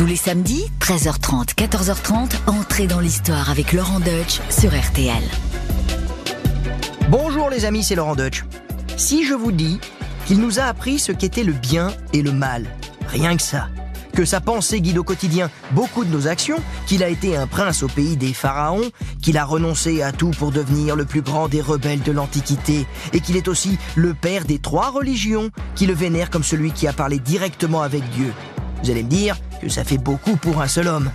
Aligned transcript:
Tous 0.00 0.06
les 0.06 0.16
samedis, 0.16 0.64
13h30, 0.80 1.56
14h30, 1.56 2.30
entrez 2.46 2.86
dans 2.86 3.00
l'histoire 3.00 3.50
avec 3.50 3.74
Laurent 3.74 4.00
Deutsch 4.00 4.40
sur 4.48 4.70
RTL. 4.70 5.22
Bonjour 7.10 7.50
les 7.50 7.66
amis, 7.66 7.84
c'est 7.84 7.96
Laurent 7.96 8.16
Deutsch. 8.16 8.46
Si 8.96 9.26
je 9.26 9.34
vous 9.34 9.52
dis 9.52 9.78
qu'il 10.24 10.40
nous 10.40 10.58
a 10.58 10.62
appris 10.62 10.98
ce 10.98 11.12
qu'était 11.12 11.44
le 11.44 11.52
bien 11.52 11.92
et 12.14 12.22
le 12.22 12.32
mal, 12.32 12.64
rien 13.08 13.36
que 13.36 13.42
ça, 13.42 13.68
que 14.14 14.24
sa 14.24 14.40
pensée 14.40 14.80
guide 14.80 14.96
au 14.96 15.04
quotidien 15.04 15.50
beaucoup 15.72 16.06
de 16.06 16.10
nos 16.10 16.28
actions, 16.28 16.62
qu'il 16.86 17.04
a 17.04 17.10
été 17.10 17.36
un 17.36 17.46
prince 17.46 17.82
au 17.82 17.88
pays 17.88 18.16
des 18.16 18.32
pharaons, 18.32 18.90
qu'il 19.20 19.36
a 19.36 19.44
renoncé 19.44 20.00
à 20.00 20.12
tout 20.12 20.30
pour 20.30 20.50
devenir 20.50 20.96
le 20.96 21.04
plus 21.04 21.20
grand 21.20 21.46
des 21.48 21.60
rebelles 21.60 22.00
de 22.00 22.12
l'Antiquité, 22.12 22.86
et 23.12 23.20
qu'il 23.20 23.36
est 23.36 23.48
aussi 23.48 23.76
le 23.96 24.14
père 24.14 24.46
des 24.46 24.60
trois 24.60 24.88
religions, 24.88 25.50
qui 25.74 25.86
le 25.86 25.92
vénèrent 25.92 26.30
comme 26.30 26.42
celui 26.42 26.72
qui 26.72 26.88
a 26.88 26.94
parlé 26.94 27.18
directement 27.18 27.82
avec 27.82 28.08
Dieu. 28.08 28.32
Vous 28.82 28.90
allez 28.90 29.02
me 29.02 29.10
dire 29.10 29.36
que 29.60 29.68
ça 29.68 29.84
fait 29.84 29.98
beaucoup 29.98 30.36
pour 30.36 30.62
un 30.62 30.68
seul 30.68 30.88
homme. 30.88 31.10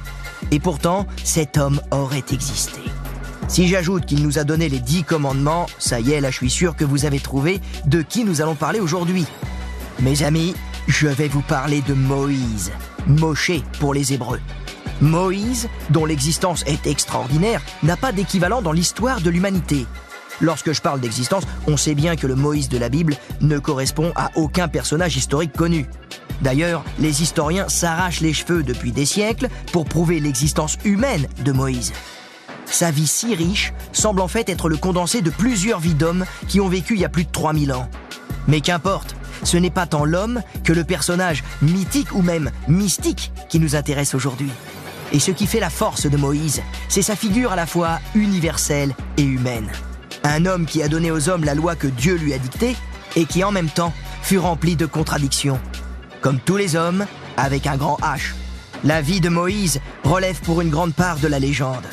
Et 0.52 0.60
pourtant, 0.60 1.08
cet 1.24 1.58
homme 1.58 1.82
aurait 1.92 2.24
existé. 2.32 2.82
Si 3.48 3.68
j'ajoute 3.68 4.06
qu'il 4.06 4.24
nous 4.24 4.40
a 4.40 4.44
donné 4.44 4.70
les 4.70 4.80
dix 4.80 5.04
commandements, 5.04 5.68
ça 5.78 6.00
y 6.00 6.12
est, 6.12 6.22
là 6.22 6.32
je 6.32 6.38
suis 6.38 6.50
sûr 6.50 6.76
que 6.76 6.86
vous 6.86 7.06
avez 7.06 7.20
trouvé 7.20 7.62
de 7.86 8.02
qui 8.02 8.24
nous 8.24 8.42
allons 8.42 8.56
parler 8.56 8.80
aujourd'hui. 8.80 9.26
Mes 10.00 10.24
amis, 10.24 10.56
je 10.88 11.08
vais 11.08 11.28
vous 11.28 11.42
parler 11.42 11.82
de 11.82 11.94
Moïse, 11.94 12.72
Moshe 13.08 13.62
pour 13.80 13.94
les 13.94 14.14
Hébreux. 14.14 14.42
Moïse, 15.02 15.68
dont 15.90 16.06
l'existence 16.06 16.64
est 16.68 16.88
extraordinaire, 16.88 17.62
n'a 17.84 17.98
pas 17.98 18.12
d'équivalent 18.12 18.62
dans 18.62 18.72
l'histoire 18.72 19.22
de 19.22 19.30
l'humanité. 19.30 19.86
Lorsque 20.42 20.74
je 20.74 20.82
parle 20.82 21.00
d'existence, 21.00 21.44
on 21.68 21.78
sait 21.78 21.96
bien 21.96 22.16
que 22.16 22.28
le 22.28 22.36
Moïse 22.36 22.70
de 22.70 22.78
la 22.78 22.90
Bible 22.90 23.16
ne 23.42 23.58
correspond 23.58 24.12
à 24.16 24.32
aucun 24.36 24.68
personnage 24.68 25.16
historique 25.16 25.54
connu. 25.54 25.86
D'ailleurs, 26.42 26.84
les 27.00 27.22
historiens 27.22 27.70
s'arrachent 27.70 28.22
les 28.22 28.34
cheveux 28.34 28.64
depuis 28.64 28.92
des 28.92 29.06
siècles 29.06 29.48
pour 29.72 29.86
prouver 29.86 30.20
l'existence 30.20 30.78
humaine 30.84 31.28
de 31.44 31.52
Moïse. 31.52 31.94
Sa 32.66 32.92
vie 32.92 33.08
si 33.08 33.36
riche 33.36 33.74
semble 33.94 34.22
en 34.22 34.28
fait 34.28 34.50
être 34.50 34.68
le 34.68 34.78
condensé 34.78 35.22
de 35.22 35.30
plusieurs 35.30 35.80
vies 35.80 35.94
d'hommes 35.94 36.26
qui 36.48 36.60
ont 36.60 36.68
vécu 36.68 36.96
il 36.96 37.02
y 37.02 37.06
a 37.06 37.10
plus 37.10 37.26
de 37.26 37.32
3000 37.32 37.72
ans. 37.72 37.90
Mais 38.48 38.60
qu'importe, 38.60 39.16
ce 39.44 39.58
n'est 39.58 39.70
pas 39.70 39.86
tant 39.86 40.06
l'homme 40.06 40.42
que 40.64 40.74
le 40.74 40.84
personnage 40.84 41.44
mythique 41.62 42.14
ou 42.14 42.22
même 42.22 42.52
mystique 42.68 43.32
qui 43.48 43.60
nous 43.60 43.76
intéresse 43.76 44.16
aujourd'hui. 44.16 44.52
Et 45.14 45.20
ce 45.20 45.32
qui 45.32 45.48
fait 45.48 45.60
la 45.60 45.70
force 45.70 46.08
de 46.08 46.18
Moïse, 46.18 46.62
c'est 46.90 47.02
sa 47.02 47.16
figure 47.16 47.52
à 47.52 47.56
la 47.56 47.68
fois 47.68 48.00
universelle 48.16 48.96
et 49.18 49.24
humaine. 49.24 49.70
Un 50.28 50.48
homme 50.48 50.66
qui 50.66 50.82
a 50.82 50.88
donné 50.88 51.12
aux 51.12 51.30
hommes 51.30 51.44
la 51.44 51.54
loi 51.54 51.76
que 51.76 51.86
Dieu 51.86 52.16
lui 52.16 52.34
a 52.34 52.40
dictée 52.40 52.76
et 53.16 53.26
qui 53.26 53.44
en 53.44 53.52
même 53.52 53.70
temps 53.70 53.94
fut 54.24 54.40
rempli 54.40 54.76
de 54.76 54.88
contradictions. 54.88 55.60
Comme 56.20 56.40
tous 56.40 56.58
les 56.58 56.76
hommes, 56.76 57.06
avec 57.38 57.68
un 57.68 57.78
grand 57.78 58.00
H. 58.02 58.34
La 58.84 59.04
vie 59.04 59.22
de 59.22 59.30
Moïse 59.30 59.82
relève 60.04 60.42
pour 60.42 60.62
une 60.62 60.72
grande 60.72 60.96
part 60.96 61.20
de 61.20 61.28
la 61.28 61.38
légende. 61.38 61.86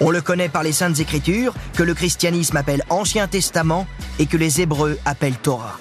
On 0.00 0.10
le 0.10 0.20
connaît 0.20 0.48
par 0.48 0.62
les 0.62 0.70
saintes 0.70 1.00
écritures, 1.00 1.54
que 1.74 1.82
le 1.82 1.92
christianisme 1.92 2.56
appelle 2.56 2.84
Ancien 2.88 3.26
Testament 3.26 3.88
et 4.20 4.26
que 4.26 4.36
les 4.36 4.60
Hébreux 4.60 4.96
appellent 5.04 5.38
Torah. 5.42 5.80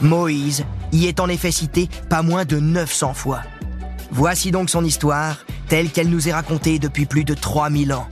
Moïse 0.00 0.64
y 0.92 1.08
est 1.08 1.20
en 1.20 1.28
effet 1.28 1.52
cité 1.52 1.90
pas 2.08 2.22
moins 2.22 2.46
de 2.46 2.58
900 2.58 3.12
fois. 3.12 3.42
Voici 4.10 4.50
donc 4.50 4.70
son 4.70 4.82
histoire, 4.82 5.44
telle 5.68 5.90
qu'elle 5.90 6.08
nous 6.08 6.26
est 6.26 6.32
racontée 6.32 6.78
depuis 6.78 7.04
plus 7.04 7.24
de 7.24 7.34
3000 7.34 7.92
ans. 7.92 8.08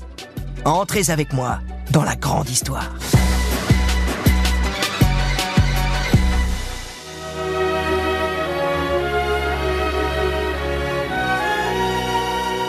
Entrez 0.67 1.09
avec 1.09 1.33
moi 1.33 1.61
dans 1.93 2.05
la 2.05 2.17
grande 2.17 2.49
histoire. 2.49 2.91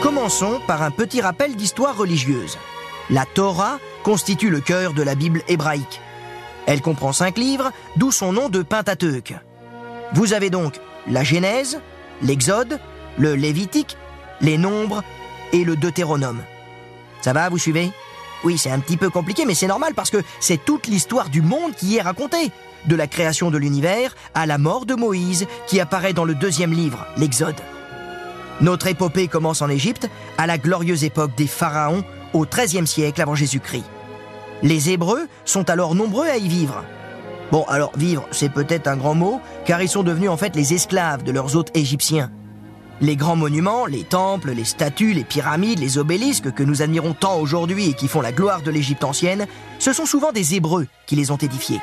Commençons 0.02 0.60
par 0.68 0.82
un 0.82 0.92
petit 0.92 1.22
rappel 1.22 1.56
d'histoire 1.56 1.96
religieuse. 1.96 2.58
La 3.10 3.26
Torah 3.26 3.80
constitue 4.04 4.50
le 4.50 4.60
cœur 4.60 4.94
de 4.94 5.02
la 5.02 5.16
Bible 5.16 5.42
hébraïque. 5.48 6.02
Elle 6.66 6.82
comprend 6.82 7.14
cinq 7.14 7.38
livres, 7.38 7.72
d'où 7.96 8.12
son 8.12 8.34
nom 8.34 8.50
de 8.50 8.62
Pentateuque. 8.62 9.36
Vous 10.14 10.34
avez 10.34 10.50
donc 10.50 10.76
la 11.08 11.24
Genèse, 11.24 11.80
l'Exode, 12.22 12.80
le 13.18 13.36
Lévitique, 13.36 13.98
les 14.42 14.58
Nombres 14.58 15.02
et 15.54 15.64
le 15.64 15.78
Deutéronome. 15.78 16.44
Ça 17.22 17.32
va, 17.32 17.48
vous 17.48 17.58
suivez? 17.58 17.92
Oui, 18.44 18.58
c'est 18.58 18.72
un 18.72 18.80
petit 18.80 18.98
peu 18.98 19.10
compliqué, 19.10 19.46
mais 19.46 19.54
c'est 19.54 19.68
normal 19.68 19.94
parce 19.96 20.10
que 20.10 20.24
c'est 20.40 20.64
toute 20.64 20.88
l'histoire 20.88 21.30
du 21.30 21.42
monde 21.42 21.74
qui 21.76 21.88
y 21.88 21.98
est 21.98 22.02
racontée. 22.02 22.52
De 22.86 22.96
la 22.96 23.08
création 23.08 23.50
de 23.50 23.58
l'univers 23.58 24.16
à 24.34 24.46
la 24.46 24.58
mort 24.58 24.86
de 24.86 24.96
Moïse 24.96 25.48
qui 25.68 25.80
apparaît 25.80 26.14
dans 26.14 26.26
le 26.26 26.36
deuxième 26.36 26.74
livre, 26.74 27.06
l'Exode. 27.18 27.62
Notre 28.60 28.88
épopée 28.88 29.28
commence 29.28 29.62
en 29.62 29.70
Égypte, 29.70 30.10
à 30.38 30.48
la 30.48 30.58
glorieuse 30.58 31.04
époque 31.04 31.36
des 31.36 31.48
pharaons, 31.48 32.04
au 32.34 32.46
XIIIe 32.46 32.88
siècle 32.88 33.22
avant 33.22 33.36
Jésus-Christ. 33.36 33.86
Les 34.62 34.90
Hébreux 34.90 35.28
sont 35.46 35.70
alors 35.70 35.96
nombreux 35.96 36.28
à 36.28 36.38
y 36.38 36.48
vivre. 36.48 36.84
Bon, 37.52 37.64
alors 37.66 37.92
vivre, 37.96 38.28
c'est 38.32 38.52
peut-être 38.52 38.88
un 38.88 38.98
grand 38.98 39.16
mot, 39.16 39.40
car 39.66 39.82
ils 39.82 39.90
sont 39.90 40.04
devenus 40.04 40.30
en 40.30 40.38
fait 40.38 40.56
les 40.56 40.74
esclaves 40.74 41.24
de 41.24 41.32
leurs 41.32 41.56
hôtes 41.56 41.76
égyptiens. 41.76 42.32
Les 43.02 43.16
grands 43.16 43.36
monuments, 43.36 43.86
les 43.86 44.04
temples, 44.04 44.52
les 44.52 44.64
statues, 44.64 45.14
les 45.14 45.24
pyramides, 45.24 45.80
les 45.80 45.98
obélisques 45.98 46.54
que 46.54 46.64
nous 46.64 46.82
admirons 46.82 47.14
tant 47.14 47.38
aujourd'hui 47.38 47.90
et 47.90 47.94
qui 47.94 48.08
font 48.08 48.22
la 48.22 48.32
gloire 48.32 48.62
de 48.62 48.72
l'Égypte 48.72 49.04
ancienne, 49.04 49.48
ce 49.80 49.94
sont 49.94 50.06
souvent 50.06 50.32
des 50.32 50.56
Hébreux 50.56 50.88
qui 51.06 51.16
les 51.16 51.32
ont 51.32 51.38
édifiés. 51.38 51.82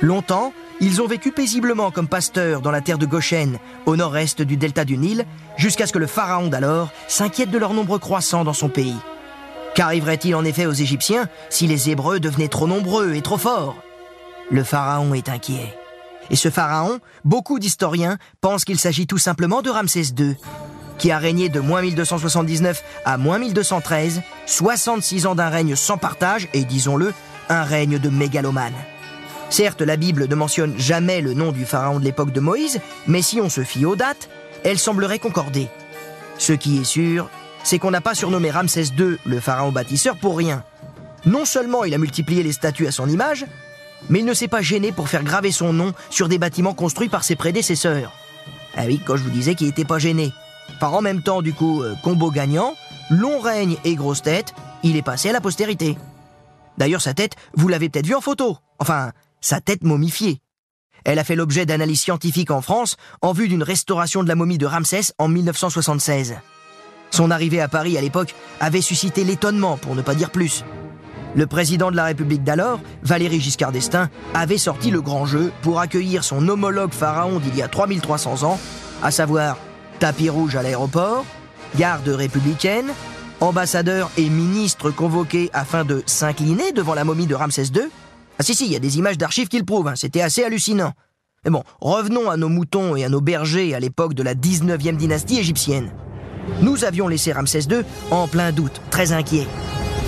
Longtemps, 0.00 0.52
ils 0.80 1.02
ont 1.02 1.06
vécu 1.06 1.30
paisiblement 1.30 1.90
comme 1.90 2.08
pasteurs 2.08 2.62
dans 2.62 2.70
la 2.70 2.80
terre 2.80 2.96
de 2.96 3.04
Goshen, 3.04 3.58
au 3.84 3.96
nord-est 3.96 4.40
du 4.40 4.56
delta 4.56 4.86
du 4.86 4.96
Nil, 4.96 5.26
jusqu'à 5.58 5.86
ce 5.86 5.92
que 5.92 5.98
le 5.98 6.06
pharaon 6.06 6.48
d'alors 6.48 6.90
s'inquiète 7.06 7.50
de 7.50 7.58
leur 7.58 7.74
nombre 7.74 7.98
croissant 7.98 8.44
dans 8.44 8.54
son 8.54 8.70
pays. 8.70 8.96
Qu'arriverait-il 9.74 10.34
en 10.34 10.44
effet 10.44 10.66
aux 10.66 10.72
Égyptiens 10.72 11.28
si 11.50 11.66
les 11.66 11.90
Hébreux 11.90 12.18
devenaient 12.18 12.48
trop 12.48 12.66
nombreux 12.66 13.14
et 13.14 13.20
trop 13.20 13.36
forts? 13.36 13.76
Le 14.50 14.64
pharaon 14.64 15.12
est 15.12 15.28
inquiet. 15.28 15.76
Et 16.30 16.36
ce 16.36 16.50
pharaon, 16.50 17.00
beaucoup 17.24 17.58
d'historiens 17.58 18.18
pensent 18.40 18.64
qu'il 18.64 18.78
s'agit 18.78 19.06
tout 19.06 19.18
simplement 19.18 19.62
de 19.62 19.70
Ramsès 19.70 20.12
II, 20.16 20.36
qui 20.98 21.10
a 21.10 21.18
régné 21.18 21.48
de 21.48 21.60
moins 21.60 21.82
1279 21.82 22.82
à 23.04 23.18
moins 23.18 23.38
1213, 23.38 24.22
66 24.46 25.26
ans 25.26 25.34
d'un 25.34 25.48
règne 25.48 25.74
sans 25.74 25.98
partage 25.98 26.48
et, 26.54 26.64
disons-le, 26.64 27.12
un 27.48 27.64
règne 27.64 27.98
de 27.98 28.08
mégalomane. 28.08 28.74
Certes, 29.50 29.82
la 29.82 29.96
Bible 29.96 30.28
ne 30.28 30.34
mentionne 30.36 30.78
jamais 30.78 31.20
le 31.20 31.34
nom 31.34 31.50
du 31.50 31.64
pharaon 31.64 31.98
de 31.98 32.04
l'époque 32.04 32.32
de 32.32 32.38
Moïse, 32.38 32.80
mais 33.08 33.22
si 33.22 33.40
on 33.40 33.48
se 33.48 33.64
fie 33.64 33.84
aux 33.84 33.96
dates, 33.96 34.28
elle 34.62 34.78
semblerait 34.78 35.18
concorder. 35.18 35.68
Ce 36.38 36.52
qui 36.52 36.78
est 36.78 36.84
sûr, 36.84 37.28
c'est 37.64 37.80
qu'on 37.80 37.90
n'a 37.90 38.00
pas 38.00 38.14
surnommé 38.14 38.52
Ramsès 38.52 38.92
II 38.96 39.18
le 39.24 39.40
pharaon 39.40 39.72
bâtisseur 39.72 40.16
pour 40.16 40.36
rien. 40.36 40.62
Non 41.26 41.44
seulement 41.44 41.84
il 41.84 41.92
a 41.92 41.98
multiplié 41.98 42.44
les 42.44 42.52
statues 42.52 42.86
à 42.86 42.92
son 42.92 43.08
image, 43.08 43.44
mais 44.08 44.20
il 44.20 44.24
ne 44.24 44.34
s'est 44.34 44.48
pas 44.48 44.62
gêné 44.62 44.92
pour 44.92 45.08
faire 45.08 45.24
graver 45.24 45.52
son 45.52 45.72
nom 45.72 45.92
sur 46.08 46.28
des 46.28 46.38
bâtiments 46.38 46.74
construits 46.74 47.08
par 47.08 47.24
ses 47.24 47.36
prédécesseurs. 47.36 48.12
Ah 48.76 48.84
oui, 48.86 49.00
quand 49.04 49.16
je 49.16 49.22
vous 49.22 49.30
disais 49.30 49.54
qu'il 49.54 49.66
n'était 49.66 49.84
pas 49.84 49.98
gêné. 49.98 50.32
Par 50.78 50.94
en 50.94 51.02
même 51.02 51.22
temps, 51.22 51.42
du 51.42 51.52
coup, 51.52 51.82
euh, 51.82 51.94
combo 52.02 52.30
gagnant, 52.30 52.74
long 53.10 53.40
règne 53.40 53.76
et 53.84 53.96
grosse 53.96 54.22
tête, 54.22 54.54
il 54.82 54.96
est 54.96 55.02
passé 55.02 55.30
à 55.30 55.32
la 55.32 55.40
postérité. 55.40 55.98
D'ailleurs, 56.78 57.02
sa 57.02 57.14
tête, 57.14 57.34
vous 57.54 57.68
l'avez 57.68 57.88
peut-être 57.88 58.06
vue 58.06 58.14
en 58.14 58.20
photo. 58.20 58.56
Enfin, 58.78 59.12
sa 59.40 59.60
tête 59.60 59.82
momifiée. 59.82 60.40
Elle 61.04 61.18
a 61.18 61.24
fait 61.24 61.36
l'objet 61.36 61.66
d'analyses 61.66 62.00
scientifiques 62.00 62.50
en 62.50 62.60
France 62.60 62.96
en 63.22 63.32
vue 63.32 63.48
d'une 63.48 63.62
restauration 63.62 64.22
de 64.22 64.28
la 64.28 64.34
momie 64.34 64.58
de 64.58 64.66
Ramsès 64.66 65.12
en 65.18 65.28
1976. 65.28 66.36
Son 67.10 67.30
arrivée 67.30 67.60
à 67.60 67.68
Paris 67.68 67.98
à 67.98 68.00
l'époque 68.00 68.34
avait 68.60 68.82
suscité 68.82 69.24
l'étonnement, 69.24 69.76
pour 69.76 69.94
ne 69.94 70.02
pas 70.02 70.14
dire 70.14 70.30
plus. 70.30 70.64
Le 71.34 71.46
président 71.46 71.90
de 71.90 71.96
la 71.96 72.04
République 72.04 72.42
d'alors, 72.42 72.80
Valéry 73.02 73.40
Giscard 73.40 73.72
d'Estaing, 73.72 74.08
avait 74.34 74.58
sorti 74.58 74.90
le 74.90 75.00
grand 75.00 75.26
jeu 75.26 75.52
pour 75.62 75.80
accueillir 75.80 76.24
son 76.24 76.48
homologue 76.48 76.92
pharaon 76.92 77.38
d'il 77.38 77.56
y 77.56 77.62
a 77.62 77.68
3300 77.68 78.42
ans, 78.42 78.58
à 79.02 79.10
savoir 79.10 79.56
tapis 80.00 80.28
rouge 80.28 80.56
à 80.56 80.62
l'aéroport, 80.62 81.24
garde 81.76 82.08
républicaine, 82.08 82.90
ambassadeurs 83.40 84.10
et 84.16 84.28
ministres 84.28 84.90
convoqués 84.90 85.50
afin 85.52 85.84
de 85.84 86.02
s'incliner 86.06 86.72
devant 86.72 86.94
la 86.94 87.04
momie 87.04 87.26
de 87.26 87.34
Ramsès 87.34 87.66
II, 87.74 87.88
ah 88.40 88.42
si 88.42 88.54
si, 88.54 88.64
il 88.64 88.72
y 88.72 88.76
a 88.76 88.80
des 88.80 88.96
images 88.96 89.18
d'archives 89.18 89.48
qui 89.48 89.58
le 89.58 89.66
prouvent, 89.66 89.88
hein. 89.88 89.96
c'était 89.96 90.22
assez 90.22 90.42
hallucinant. 90.42 90.94
Mais 91.44 91.50
bon, 91.50 91.62
revenons 91.82 92.30
à 92.30 92.38
nos 92.38 92.48
moutons 92.48 92.96
et 92.96 93.04
à 93.04 93.10
nos 93.10 93.20
bergers 93.20 93.74
à 93.74 93.80
l'époque 93.80 94.14
de 94.14 94.22
la 94.22 94.34
19e 94.34 94.96
dynastie 94.96 95.38
égyptienne. 95.38 95.92
Nous 96.62 96.84
avions 96.84 97.06
laissé 97.06 97.32
Ramsès 97.32 97.64
II 97.70 97.82
en 98.10 98.28
plein 98.28 98.50
doute, 98.50 98.80
très 98.90 99.12
inquiet. 99.12 99.46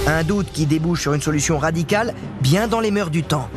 Un 0.07 0.25
doute 0.25 0.49
qui 0.53 0.67
débouche 0.67 1.03
sur 1.03 1.15
une 1.15 1.21
solution 1.21 1.59
radicale, 1.59 2.13
bien 2.41 2.67
dans 2.67 2.81
les 2.81 2.91
mœurs 2.91 3.11
du 3.11 3.23
temps. 3.23 3.49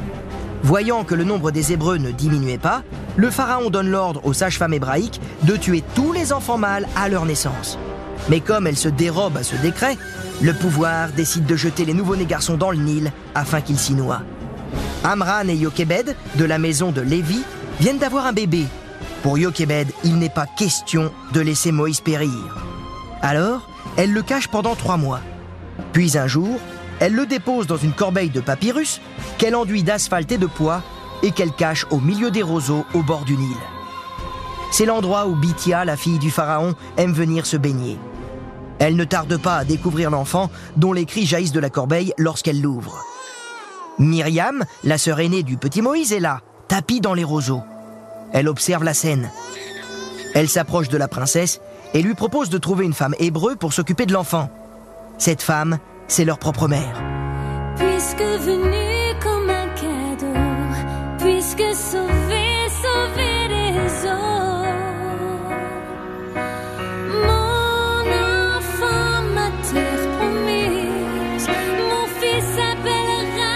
Voyant 0.61 1.03
que 1.03 1.15
le 1.15 1.23
nombre 1.23 1.49
des 1.49 1.73
Hébreux 1.73 1.97
ne 1.97 2.11
diminuait 2.11 2.59
pas, 2.59 2.83
le 3.15 3.31
pharaon 3.31 3.71
donne 3.71 3.89
l'ordre 3.89 4.21
aux 4.25 4.33
sages-femmes 4.33 4.73
hébraïques 4.73 5.19
de 5.43 5.55
tuer 5.55 5.83
tous 5.95 6.13
les 6.13 6.33
enfants 6.33 6.59
mâles 6.59 6.87
à 6.95 7.09
leur 7.09 7.25
naissance. 7.25 7.79
Mais 8.29 8.41
comme 8.41 8.67
elles 8.67 8.77
se 8.77 8.89
dérobent 8.89 9.37
à 9.37 9.43
ce 9.43 9.55
décret, 9.55 9.97
le 10.41 10.53
pouvoir 10.53 11.09
décide 11.09 11.47
de 11.47 11.55
jeter 11.55 11.83
les 11.83 11.93
nouveau-nés 11.95 12.25
garçons 12.25 12.57
dans 12.57 12.71
le 12.71 12.77
Nil 12.77 13.11
afin 13.33 13.61
qu'ils 13.61 13.79
s'y 13.79 13.93
noient. 13.93 14.21
Amran 15.03 15.47
et 15.47 15.55
Yokebed, 15.55 16.15
de 16.35 16.45
la 16.45 16.59
maison 16.59 16.91
de 16.91 17.01
Lévi, 17.01 17.41
viennent 17.79 17.99
d'avoir 17.99 18.27
un 18.27 18.33
bébé. 18.33 18.65
Pour 19.23 19.39
Yokebed, 19.39 19.87
il 20.03 20.19
n'est 20.19 20.29
pas 20.29 20.45
question 20.45 21.11
de 21.33 21.41
laisser 21.41 21.71
Moïse 21.71 22.01
périr. 22.01 22.55
Alors, 23.21 23.67
elle 23.97 24.13
le 24.13 24.21
cache 24.21 24.47
pendant 24.47 24.75
trois 24.75 24.97
mois. 24.97 25.21
Puis 25.95 26.17
un 26.17 26.27
jour, 26.27 26.59
elle 26.99 27.13
le 27.13 27.25
dépose 27.25 27.67
dans 27.67 27.77
une 27.77 27.93
corbeille 27.93 28.29
de 28.29 28.41
papyrus 28.41 28.99
qu'elle 29.37 29.55
enduit 29.55 29.81
d'asphalte 29.81 30.29
et 30.33 30.37
de 30.37 30.45
pois 30.45 30.83
et 31.23 31.31
qu'elle 31.31 31.53
cache 31.53 31.85
au 31.89 32.01
milieu 32.01 32.31
des 32.31 32.43
roseaux 32.43 32.83
au 32.93 33.01
bord 33.01 33.23
du 33.23 33.37
Nil. 33.37 33.55
C'est 34.73 34.85
l'endroit 34.85 35.25
où 35.25 35.35
Bithia, 35.35 35.85
la 35.85 35.95
fille 35.95 36.19
du 36.19 36.31
pharaon, 36.31 36.75
aime 36.97 37.13
venir 37.13 37.45
se 37.45 37.55
baigner. 37.55 37.97
Elle 38.77 38.97
ne 38.97 39.05
tarde 39.05 39.37
pas 39.37 39.55
à 39.55 39.63
découvrir 39.63 40.11
l'enfant 40.11 40.51
dont 40.75 40.91
les 40.91 41.05
cris 41.05 41.25
jaillissent 41.25 41.53
de 41.53 41.61
la 41.61 41.69
corbeille 41.69 42.11
lorsqu'elle 42.17 42.61
l'ouvre. 42.61 43.01
Myriam, 43.97 44.65
la 44.83 44.97
sœur 44.97 45.21
aînée 45.21 45.43
du 45.43 45.55
petit 45.55 45.81
Moïse, 45.81 46.11
est 46.11 46.19
là, 46.19 46.41
tapis 46.67 46.99
dans 46.99 47.13
les 47.13 47.23
roseaux. 47.23 47.63
Elle 48.33 48.49
observe 48.49 48.83
la 48.83 48.93
scène. 48.93 49.31
Elle 50.33 50.49
s'approche 50.49 50.89
de 50.89 50.97
la 50.97 51.07
princesse 51.07 51.61
et 51.93 52.01
lui 52.01 52.15
propose 52.15 52.49
de 52.49 52.57
trouver 52.57 52.83
une 52.83 52.93
femme 52.93 53.15
hébreu 53.17 53.55
pour 53.55 53.71
s'occuper 53.71 54.05
de 54.05 54.11
l'enfant. 54.11 54.49
Cette 55.17 55.41
femme, 55.41 55.79
c'est 56.07 56.25
leur 56.25 56.37
propre 56.39 56.67
mère. 56.67 57.01
Puisque 57.77 58.23
comme 59.23 59.49
un 59.49 59.67
cadeau, 59.69 60.39
puisque 61.19 61.61
eaux. 64.05 64.65
Mon 67.25 68.01
enfant, 68.57 69.23
ma 69.33 69.49
terre 69.71 70.17
promise, 70.17 71.47
mon 71.89 72.07
fils 72.19 72.45
s'appellera 72.55 73.55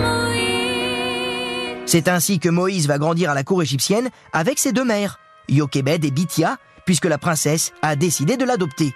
Moïse. 0.00 1.82
C'est 1.86 2.08
ainsi 2.08 2.40
que 2.40 2.48
Moïse 2.48 2.88
va 2.88 2.98
grandir 2.98 3.30
à 3.30 3.34
la 3.34 3.44
cour 3.44 3.62
égyptienne 3.62 4.10
avec 4.32 4.58
ses 4.58 4.72
deux 4.72 4.84
mères, 4.84 5.20
Yokebed 5.48 6.04
et 6.04 6.10
Bithia, 6.10 6.58
puisque 6.84 7.06
la 7.06 7.18
princesse 7.18 7.72
a 7.82 7.96
décidé 7.96 8.36
de 8.36 8.44
l'adopter. 8.44 8.92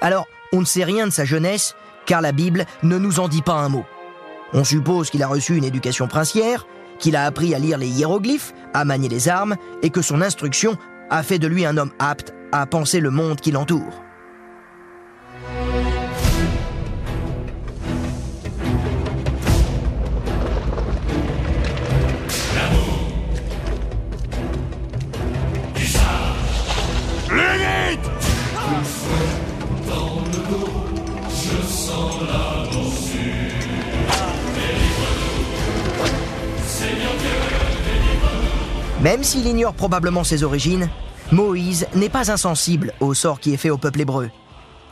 Alors, 0.00 0.26
on 0.54 0.60
ne 0.60 0.64
sait 0.64 0.84
rien 0.84 1.06
de 1.06 1.12
sa 1.12 1.24
jeunesse, 1.24 1.74
car 2.06 2.20
la 2.20 2.32
Bible 2.32 2.64
ne 2.84 2.96
nous 2.96 3.18
en 3.18 3.28
dit 3.28 3.42
pas 3.42 3.54
un 3.54 3.68
mot. 3.68 3.84
On 4.52 4.62
suppose 4.62 5.10
qu'il 5.10 5.22
a 5.24 5.26
reçu 5.26 5.56
une 5.56 5.64
éducation 5.64 6.06
princière, 6.06 6.66
qu'il 7.00 7.16
a 7.16 7.24
appris 7.24 7.54
à 7.54 7.58
lire 7.58 7.76
les 7.76 7.88
hiéroglyphes, 7.88 8.54
à 8.72 8.84
manier 8.84 9.08
les 9.08 9.28
armes, 9.28 9.56
et 9.82 9.90
que 9.90 10.00
son 10.00 10.22
instruction 10.22 10.76
a 11.10 11.24
fait 11.24 11.40
de 11.40 11.48
lui 11.48 11.66
un 11.66 11.76
homme 11.76 11.90
apte 11.98 12.32
à 12.52 12.66
penser 12.66 13.00
le 13.00 13.10
monde 13.10 13.40
qui 13.40 13.50
l'entoure. 13.50 14.03
Même 39.04 39.22
s'il 39.22 39.46
ignore 39.46 39.74
probablement 39.74 40.24
ses 40.24 40.44
origines, 40.44 40.88
Moïse 41.30 41.86
n'est 41.94 42.08
pas 42.08 42.32
insensible 42.32 42.94
au 43.00 43.12
sort 43.12 43.38
qui 43.38 43.52
est 43.52 43.58
fait 43.58 43.68
au 43.68 43.76
peuple 43.76 44.00
hébreu. 44.00 44.30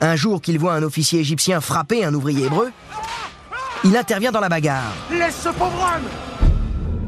Un 0.03 0.17
jour 0.17 0.43
qu'il 0.43 0.59
voit 0.59 0.75
un 0.75 0.83
officier 0.83 1.21
égyptien 1.21 1.63
frapper 1.63 2.05
un 2.05 2.13
ouvrier 2.13 2.45
hébreu, 2.45 2.73
il 3.85 3.97
intervient 3.97 4.31
dans 4.31 4.41
la 4.41 4.51
bagarre. 4.51 4.93
Laisse 5.11 5.41
ce 5.43 5.49
pauvre 5.49 5.81
homme 5.97 6.11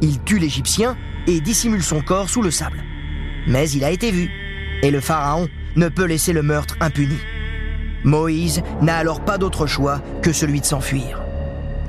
Il 0.01 0.19
tue 0.23 0.39
l'Égyptien 0.39 0.97
et 1.27 1.43
dissimule 1.43 1.83
son 1.83 2.01
corps 2.01 2.31
sous 2.31 2.41
le 2.41 2.51
sable. 2.51 2.83
Mais 3.47 3.69
il 3.69 3.85
a 3.85 3.91
été 3.91 4.11
vu, 4.11 4.31
et 4.83 4.91
le 4.91 5.01
Pharaon 5.01 5.47
ne 5.77 5.91
peut 5.91 6.07
laisser 6.07 6.33
le 6.33 6.43
meurtre 6.43 6.77
impuni. 6.81 7.19
Moïse 8.03 8.63
n'a 8.81 8.97
alors 8.97 9.23
pas 9.23 9.37
d'autre 9.37 9.67
choix 9.67 10.01
que 10.23 10.33
celui 10.33 10.63
de 10.63 10.67
s'enfuir. 10.67 11.21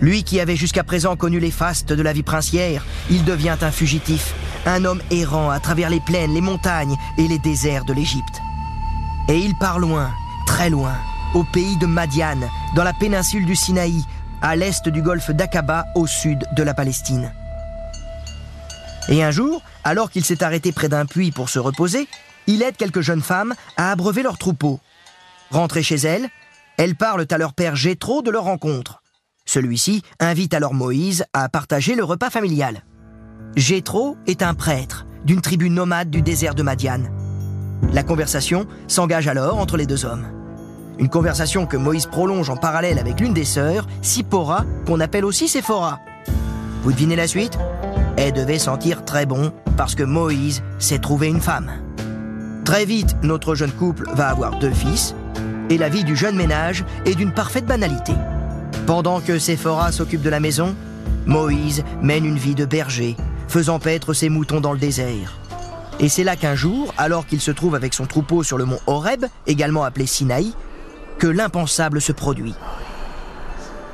Lui 0.01 0.25
qui 0.25 0.41
avait 0.41 0.57
jusqu'à 0.57 0.83
présent 0.83 1.15
connu 1.15 1.39
les 1.39 1.51
fastes 1.51 1.94
de 1.94 2.03
la 2.03 2.12
vie 2.12 2.23
princière, 2.23 2.85
il 3.09 3.23
devient 3.23 3.56
un 3.62 3.71
fugitif, 3.71 4.33
un 4.65 4.85
homme 4.85 5.01
errant 5.12 5.50
à 5.50 5.59
travers 5.59 5.89
les 5.89 6.00
plaines, 6.00 6.33
les 6.33 6.41
montagnes 6.41 6.95
et 7.17 7.27
les 7.27 7.39
déserts 7.39 7.85
de 7.85 7.94
l'Égypte. 7.94 8.41
Et 9.27 9.39
il 9.39 9.56
part 9.56 9.79
loin, 9.79 10.12
très 10.45 10.69
loin, 10.69 10.95
au 11.33 11.44
pays 11.44 11.77
de 11.77 11.85
Madian, 11.85 12.39
dans 12.75 12.83
la 12.83 12.94
péninsule 12.94 13.45
du 13.45 13.56
Sinaï, 13.56 14.03
à 14.41 14.56
l'est 14.56 14.88
du 14.88 15.01
golfe 15.01 15.31
d'Aqaba, 15.31 15.85
au 15.95 16.07
sud 16.07 16.45
de 16.56 16.63
la 16.63 16.73
Palestine. 16.73 17.31
Et 19.09 19.23
un 19.23 19.31
jour, 19.31 19.62
alors 19.83 20.09
qu'il 20.09 20.25
s'est 20.25 20.44
arrêté 20.44 20.71
près 20.71 20.89
d'un 20.89 21.06
puits 21.06 21.31
pour 21.31 21.50
se 21.50 21.59
reposer, 21.59 22.07
il 22.47 22.62
aide 22.62 22.77
quelques 22.77 23.01
jeunes 23.01 23.21
femmes 23.21 23.53
à 23.77 23.91
abreuver 23.91 24.23
leurs 24.23 24.38
troupeaux. 24.38 24.79
Rentrées 25.51 25.83
chez 25.83 25.95
elles, 25.95 26.29
elles 26.77 26.95
parlent 26.95 27.27
à 27.29 27.38
leur 27.38 27.53
père 27.53 27.75
Jéthro 27.75 28.21
de 28.21 28.31
leur 28.31 28.44
rencontre. 28.44 29.01
Celui-ci 29.45 30.01
invite 30.19 30.53
alors 30.53 30.73
Moïse 30.73 31.25
à 31.33 31.50
partager 31.50 31.95
le 31.95 32.03
repas 32.03 32.29
familial. 32.29 32.83
Jéthro 33.56 34.18
est 34.28 34.42
un 34.42 34.54
prêtre 34.54 35.06
d'une 35.24 35.40
tribu 35.40 35.69
nomade 35.69 36.10
du 36.10 36.22
désert 36.22 36.56
de 36.56 36.62
Madian. 36.62 37.00
La 37.94 38.04
conversation 38.04 38.68
s'engage 38.90 39.30
alors 39.30 39.57
entre 39.57 39.78
les 39.78 39.86
deux 39.86 40.04
hommes. 40.04 40.25
Une 41.00 41.07
conversation 41.07 41.66
que 41.66 41.78
Moïse 41.78 42.06
prolonge 42.06 42.50
en 42.50 42.57
parallèle 42.57 43.00
avec 43.00 43.22
l'une 43.22 43.34
des 43.34 43.46
sœurs, 43.46 43.88
Sipora, 44.02 44.66
qu'on 44.86 45.00
appelle 45.00 45.24
aussi 45.24 45.48
Séphora. 45.48 46.02
Vous 46.84 46.92
devinez 46.92 47.16
la 47.16 47.28
suite? 47.28 47.57
Elle 48.18 48.34
devait 48.34 48.60
sentir 48.60 49.06
très 49.06 49.25
bon 49.25 49.54
parce 49.78 49.96
que 49.96 50.04
Moïse 50.04 50.62
s'est 50.78 51.00
trouvé 51.00 51.28
une 51.28 51.42
femme. 51.42 51.72
Très 52.66 52.84
vite, 52.84 53.16
notre 53.24 53.56
jeune 53.56 53.72
couple 53.72 54.10
va 54.16 54.28
avoir 54.28 54.60
deux 54.60 54.72
fils, 54.72 55.16
et 55.69 55.78
la 55.78 55.88
vie 55.88 56.04
du 56.04 56.18
jeune 56.18 56.36
ménage 56.36 56.84
est 57.06 57.16
d'une 57.16 57.34
parfaite 57.34 57.66
banalité. 57.66 58.13
Pendant 58.86 59.22
que 59.22 59.40
Séphora 59.40 59.94
s'occupe 59.94 60.22
de 60.22 60.30
la 60.30 60.42
maison, 60.42 60.75
Moïse 61.25 61.86
mène 62.01 62.25
une 62.25 62.38
vie 62.38 62.56
de 62.56 62.66
berger, 62.66 63.16
faisant 63.47 63.80
paître 63.80 64.13
ses 64.13 64.30
moutons 64.30 64.62
dans 64.62 64.74
le 64.74 64.80
désert. 64.80 65.38
Et 66.00 66.09
c'est 66.09 66.24
là 66.24 66.36
qu'un 66.36 66.56
jour, 66.56 66.94
alors 66.97 67.25
qu'il 67.25 67.39
se 67.39 67.51
trouve 67.51 67.75
avec 67.75 67.94
son 67.94 68.06
troupeau 68.06 68.44
sur 68.44 68.57
le 68.57 68.65
mont 68.65 68.80
Horeb, 68.86 69.25
également 69.47 69.83
appelé 69.83 70.06
Sinaï, 70.06 70.53
que 71.18 71.27
l'impensable 71.27 72.01
se 72.01 72.12
produit. 72.12 72.53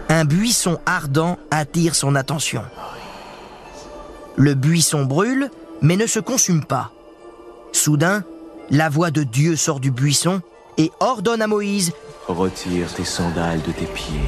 Un 0.10 0.26
buisson 0.26 0.80
ardent 0.86 1.38
attire 1.52 1.96
son 1.96 2.16
attention. 2.16 2.64
Le 4.36 4.56
buisson 4.56 5.06
brûle, 5.06 5.50
mais 5.82 5.96
ne 5.96 6.08
se 6.08 6.20
consume 6.20 6.66
pas. 6.66 6.92
Soudain, 7.72 8.24
la 8.70 8.90
voix 8.90 9.12
de 9.12 9.24
Dieu 9.24 9.56
sort 9.56 9.80
du 9.80 9.92
buisson 9.92 10.42
et 10.78 10.92
ordonne 11.00 11.42
à 11.42 11.48
Moïse 11.48 11.92
Retire 12.28 12.92
tes 12.94 13.04
sandales 13.04 13.62
de 13.62 13.72
tes 13.72 13.86
pieds, 13.86 14.20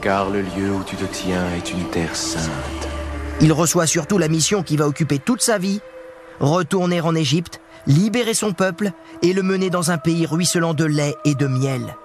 car 0.00 0.30
le 0.30 0.42
lieu 0.42 0.72
où 0.72 0.84
tu 0.84 0.96
te 0.96 1.04
tiens 1.04 1.44
est 1.56 1.70
une 1.70 1.84
terre 1.90 2.14
sainte. 2.14 2.83
Il 3.40 3.52
reçoit 3.52 3.86
surtout 3.86 4.18
la 4.18 4.28
mission 4.28 4.62
qui 4.62 4.76
va 4.76 4.86
occuper 4.86 5.18
toute 5.18 5.42
sa 5.42 5.58
vie, 5.58 5.80
retourner 6.40 7.00
en 7.00 7.14
Égypte, 7.14 7.60
libérer 7.86 8.34
son 8.34 8.52
peuple 8.52 8.92
et 9.22 9.32
le 9.32 9.42
mener 9.42 9.70
dans 9.70 9.90
un 9.90 9.98
pays 9.98 10.26
ruisselant 10.26 10.74
de 10.74 10.84
lait 10.84 11.14
et 11.24 11.34
de 11.34 11.46
miel. 11.46 11.96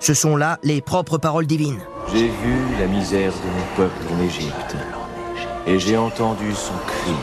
Ce 0.00 0.14
sont 0.14 0.36
là 0.36 0.58
les 0.62 0.80
propres 0.80 1.18
paroles 1.18 1.46
divines. 1.46 1.80
J'ai 2.12 2.28
vu 2.28 2.56
la 2.78 2.86
misère 2.86 3.32
de 3.32 3.48
mon 3.48 3.76
peuple 3.76 4.14
en 4.14 4.22
Égypte, 4.22 4.76
et 5.66 5.78
j'ai 5.78 5.96
entendu 5.96 6.52
son 6.54 6.74
cri. 6.86 7.16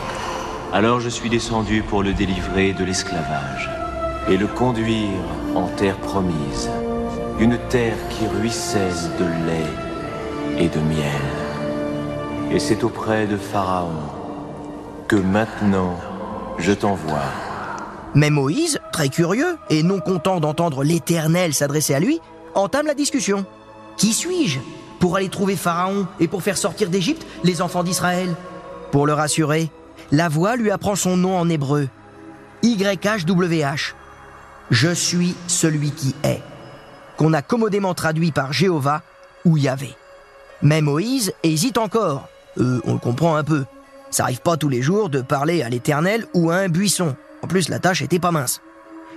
Alors 0.72 1.00
je 1.00 1.08
suis 1.08 1.30
descendu 1.30 1.82
pour 1.82 2.02
le 2.02 2.12
délivrer 2.12 2.72
de 2.74 2.84
l'esclavage, 2.84 3.70
et 4.28 4.36
le 4.36 4.46
conduire 4.46 5.22
en 5.54 5.68
terre 5.68 5.98
promise, 5.98 6.68
une 7.38 7.58
terre 7.70 7.96
qui 8.10 8.26
ruisselle 8.26 8.92
de 9.18 9.24
lait 9.46 10.64
et 10.64 10.68
de 10.68 10.80
miel. 10.80 11.45
Et 12.56 12.58
c'est 12.58 12.84
auprès 12.84 13.26
de 13.26 13.36
Pharaon 13.36 13.92
que 15.08 15.16
maintenant 15.16 16.00
je 16.56 16.72
t'envoie. 16.72 17.28
Mais 18.14 18.30
Moïse, 18.30 18.80
très 18.94 19.10
curieux 19.10 19.58
et 19.68 19.82
non 19.82 20.00
content 20.00 20.40
d'entendre 20.40 20.82
l'Éternel 20.82 21.52
s'adresser 21.52 21.92
à 21.92 22.00
lui, 22.00 22.18
entame 22.54 22.86
la 22.86 22.94
discussion. 22.94 23.44
Qui 23.98 24.14
suis-je 24.14 24.58
pour 25.00 25.16
aller 25.16 25.28
trouver 25.28 25.54
Pharaon 25.54 26.06
et 26.18 26.28
pour 26.28 26.42
faire 26.42 26.56
sortir 26.56 26.88
d'Égypte 26.88 27.26
les 27.44 27.60
enfants 27.60 27.84
d'Israël? 27.84 28.34
Pour 28.90 29.06
le 29.06 29.12
rassurer, 29.12 29.70
la 30.10 30.30
voix 30.30 30.56
lui 30.56 30.70
apprend 30.70 30.96
son 30.96 31.18
nom 31.18 31.38
en 31.38 31.50
hébreu. 31.50 31.90
YHWH. 32.62 33.94
Je 34.70 34.94
suis 34.94 35.34
celui 35.46 35.90
qui 35.90 36.14
est. 36.24 36.40
Qu'on 37.18 37.34
a 37.34 37.42
commodément 37.42 37.92
traduit 37.92 38.32
par 38.32 38.54
Jéhovah 38.54 39.02
ou 39.44 39.58
Yahvé. 39.58 39.94
Mais 40.62 40.80
Moïse 40.80 41.34
hésite 41.42 41.76
encore. 41.76 42.30
Euh, 42.58 42.80
on 42.84 42.94
le 42.94 42.98
comprend 42.98 43.36
un 43.36 43.44
peu. 43.44 43.64
Ça 44.10 44.24
arrive 44.24 44.40
pas 44.40 44.56
tous 44.56 44.68
les 44.68 44.82
jours 44.82 45.08
de 45.08 45.20
parler 45.20 45.62
à 45.62 45.68
l'Éternel 45.68 46.26
ou 46.34 46.50
à 46.50 46.56
un 46.56 46.68
buisson. 46.68 47.16
En 47.42 47.46
plus, 47.46 47.68
la 47.68 47.78
tâche 47.78 48.02
était 48.02 48.18
pas 48.18 48.30
mince. 48.30 48.60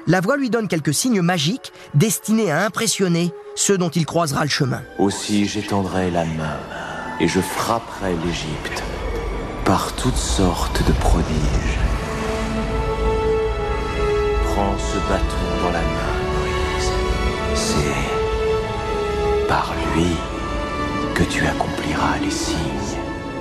La 0.08 0.22
voix 0.22 0.38
lui 0.38 0.50
donne 0.50 0.68
quelques 0.68 0.94
signes 0.94 1.22
magiques 1.22 1.72
destinés 1.94 2.52
à 2.52 2.66
impressionner 2.66 3.32
ceux 3.56 3.78
dont 3.78 3.90
il 3.90 4.06
croisera 4.06 4.44
le 4.44 4.50
chemin. 4.50 4.82
Aussi 4.98 5.46
j'étendrai 5.46 6.10
la 6.10 6.26
main 6.26 6.58
et 7.20 7.28
je 7.28 7.40
frapperai 7.40 8.16
l'Égypte 8.26 8.84
par 9.66 9.94
toutes 9.94 10.16
sortes 10.16 10.82
de 10.88 10.94
prodiges. 10.94 11.80
Prends 14.46 14.78
ce 14.78 14.98
bâton 15.08 15.64
dans 15.64 15.72
la 15.72 15.82
main, 15.82 16.16
Moïse, 16.40 16.92
par 19.48 19.74
lui 19.94 20.08
que 21.14 21.24
tu 21.24 21.46
accompliras 21.46 22.18
les 22.24 22.32
signes. 22.32 22.99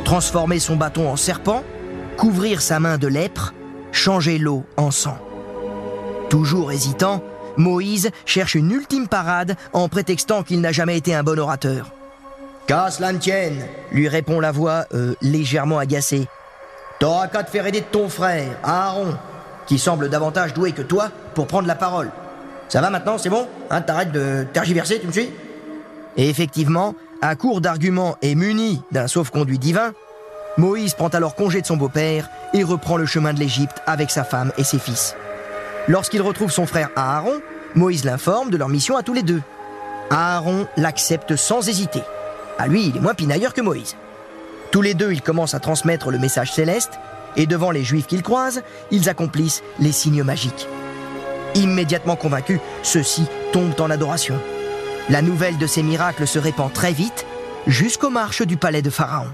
Transformer 0.09 0.59
son 0.59 0.77
bâton 0.77 1.07
en 1.11 1.17
serpent, 1.17 1.62
couvrir 2.17 2.62
sa 2.62 2.81
main 2.81 2.97
de 2.97 3.07
lèpre, 3.07 3.53
changer 3.93 4.38
l'eau 4.38 4.65
en 4.79 4.91
sang. 4.91 5.19
Toujours 6.31 6.73
hésitant, 6.73 7.23
Moïse 7.59 8.09
cherche 8.25 8.55
une 8.55 8.71
ultime 8.71 9.07
parade 9.07 9.55
en 9.75 9.87
prétextant 9.91 10.43
qu'il 10.45 10.62
n'a 10.62 10.73
jamais 10.73 10.97
été 10.97 11.15
un 11.15 11.23
bon 11.23 11.38
orateur. 11.38 11.91
Qu'à 12.67 12.91
cela 12.91 13.12
ne 13.12 13.19
tienne, 13.19 13.67
lui 13.93 14.09
répond 14.09 14.41
la 14.41 14.50
voix 14.50 14.87
euh, 14.95 15.15
légèrement 15.21 15.77
agacée. 15.77 16.27
T'auras 17.00 17.29
qu'à 17.29 17.43
te 17.43 17.50
faire 17.50 17.67
aider 17.67 17.83
de 17.83 17.87
ton 17.93 18.09
frère, 18.09 18.57
Aaron, 18.65 19.15
qui 19.67 19.79
semble 19.79 20.09
davantage 20.09 20.55
doué 20.55 20.73
que 20.73 20.81
toi 20.81 21.11
pour 21.35 21.47
prendre 21.47 21.69
la 21.69 21.75
parole. 21.75 22.11
Ça 22.71 22.81
va 22.81 22.88
maintenant, 22.88 23.19
c'est 23.19 23.29
bon? 23.29 23.47
Hein, 23.69 23.83
T'arrêtes 23.83 24.12
de 24.12 24.47
tergiverser, 24.55 25.00
tu 25.00 25.07
me 25.07 25.12
suis? 25.12 25.29
Et 26.17 26.31
effectivement, 26.31 26.95
à 27.20 27.34
court 27.37 27.60
d'arguments 27.60 28.16
et 28.22 28.34
muni 28.34 28.82
d'un 28.92 29.08
sauf-conduit 29.08 29.58
divin, 29.58 29.92
Moïse 30.56 30.94
prend 30.94 31.08
alors 31.08 31.34
congé 31.34 31.60
de 31.60 31.66
son 31.66 31.76
beau-père 31.76 32.28
et 32.54 32.62
reprend 32.62 32.96
le 32.96 33.06
chemin 33.06 33.32
de 33.32 33.38
l'Égypte 33.38 33.82
avec 33.87 34.10
sa 34.10 34.25
femme 34.25 34.52
et 34.58 34.64
ses 34.64 34.78
fils. 34.78 35.14
Lorsqu'il 35.87 36.22
retrouve 36.22 36.50
son 36.50 36.66
frère 36.66 36.90
Aaron, 36.96 37.40
Moïse 37.75 38.04
l'informe 38.04 38.50
de 38.50 38.56
leur 38.56 38.68
mission 38.68 38.96
à 38.96 39.02
tous 39.02 39.12
les 39.12 39.22
deux. 39.22 39.42
Aaron 40.10 40.66
l'accepte 40.76 41.37
sans 41.37 41.68
hésiter. 41.68 42.02
À 42.58 42.66
lui, 42.66 42.87
il 42.87 42.96
est 42.96 43.00
moins 43.00 43.14
pinailleur 43.14 43.54
que 43.54 43.60
Moïse. 43.60 43.96
Tous 44.70 44.82
les 44.82 44.94
deux, 44.94 45.12
ils 45.12 45.22
commencent 45.22 45.54
à 45.54 45.60
transmettre 45.60 46.10
le 46.10 46.18
message 46.18 46.52
céleste, 46.52 46.98
et 47.37 47.46
devant 47.46 47.70
les 47.70 47.84
Juifs 47.84 48.06
qu'ils 48.06 48.22
croisent, 48.22 48.62
ils 48.90 49.08
accomplissent 49.08 49.62
les 49.78 49.92
signes 49.92 50.22
magiques. 50.22 50.66
Immédiatement 51.54 52.16
convaincus, 52.16 52.60
ceux-ci 52.82 53.26
tombent 53.52 53.80
en 53.80 53.90
adoration. 53.90 54.38
La 55.11 55.23
nouvelle 55.23 55.57
de 55.57 55.67
ces 55.67 55.83
miracles 55.83 56.27
se 56.27 56.38
répand 56.38 56.71
très 56.71 56.93
vite, 56.93 57.25
jusqu'aux 57.67 58.11
marches 58.11 58.43
du 58.43 58.59
palais 58.59 58.83
de 58.83 58.91
Pharaon. 58.91 59.29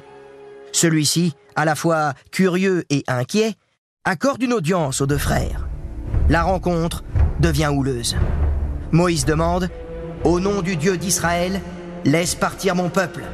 Celui-ci, 0.70 1.34
à 1.56 1.64
la 1.64 1.74
fois 1.74 2.14
curieux 2.30 2.84
et 2.90 3.02
inquiet, 3.08 3.54
accorde 4.04 4.40
une 4.40 4.52
audience 4.52 5.00
aux 5.00 5.06
deux 5.06 5.18
frères. 5.18 5.66
La 6.28 6.44
rencontre 6.44 7.02
devient 7.40 7.72
houleuse. 7.74 8.16
Moïse 8.92 9.24
demande 9.24 9.68
Au 10.22 10.38
nom 10.38 10.62
du 10.62 10.76
Dieu 10.76 10.96
d'Israël, 10.96 11.60
laisse 12.04 12.36
partir 12.36 12.76
mon 12.76 12.88
peuple. 12.88 13.24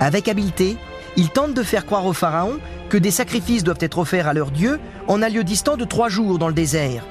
Avec 0.00 0.26
habileté, 0.28 0.78
il 1.18 1.28
tente 1.28 1.52
de 1.52 1.62
faire 1.62 1.84
croire 1.84 2.06
au 2.06 2.14
Pharaon 2.14 2.58
que 2.88 2.96
des 2.96 3.10
sacrifices 3.10 3.62
doivent 3.62 3.76
être 3.80 3.98
offerts 3.98 4.28
à 4.28 4.32
leur 4.32 4.50
Dieu 4.50 4.80
en 5.06 5.20
un 5.20 5.28
lieu 5.28 5.44
distant 5.44 5.76
de 5.76 5.84
trois 5.84 6.08
jours 6.08 6.38
dans 6.38 6.48
le 6.48 6.54
désert. 6.54 7.04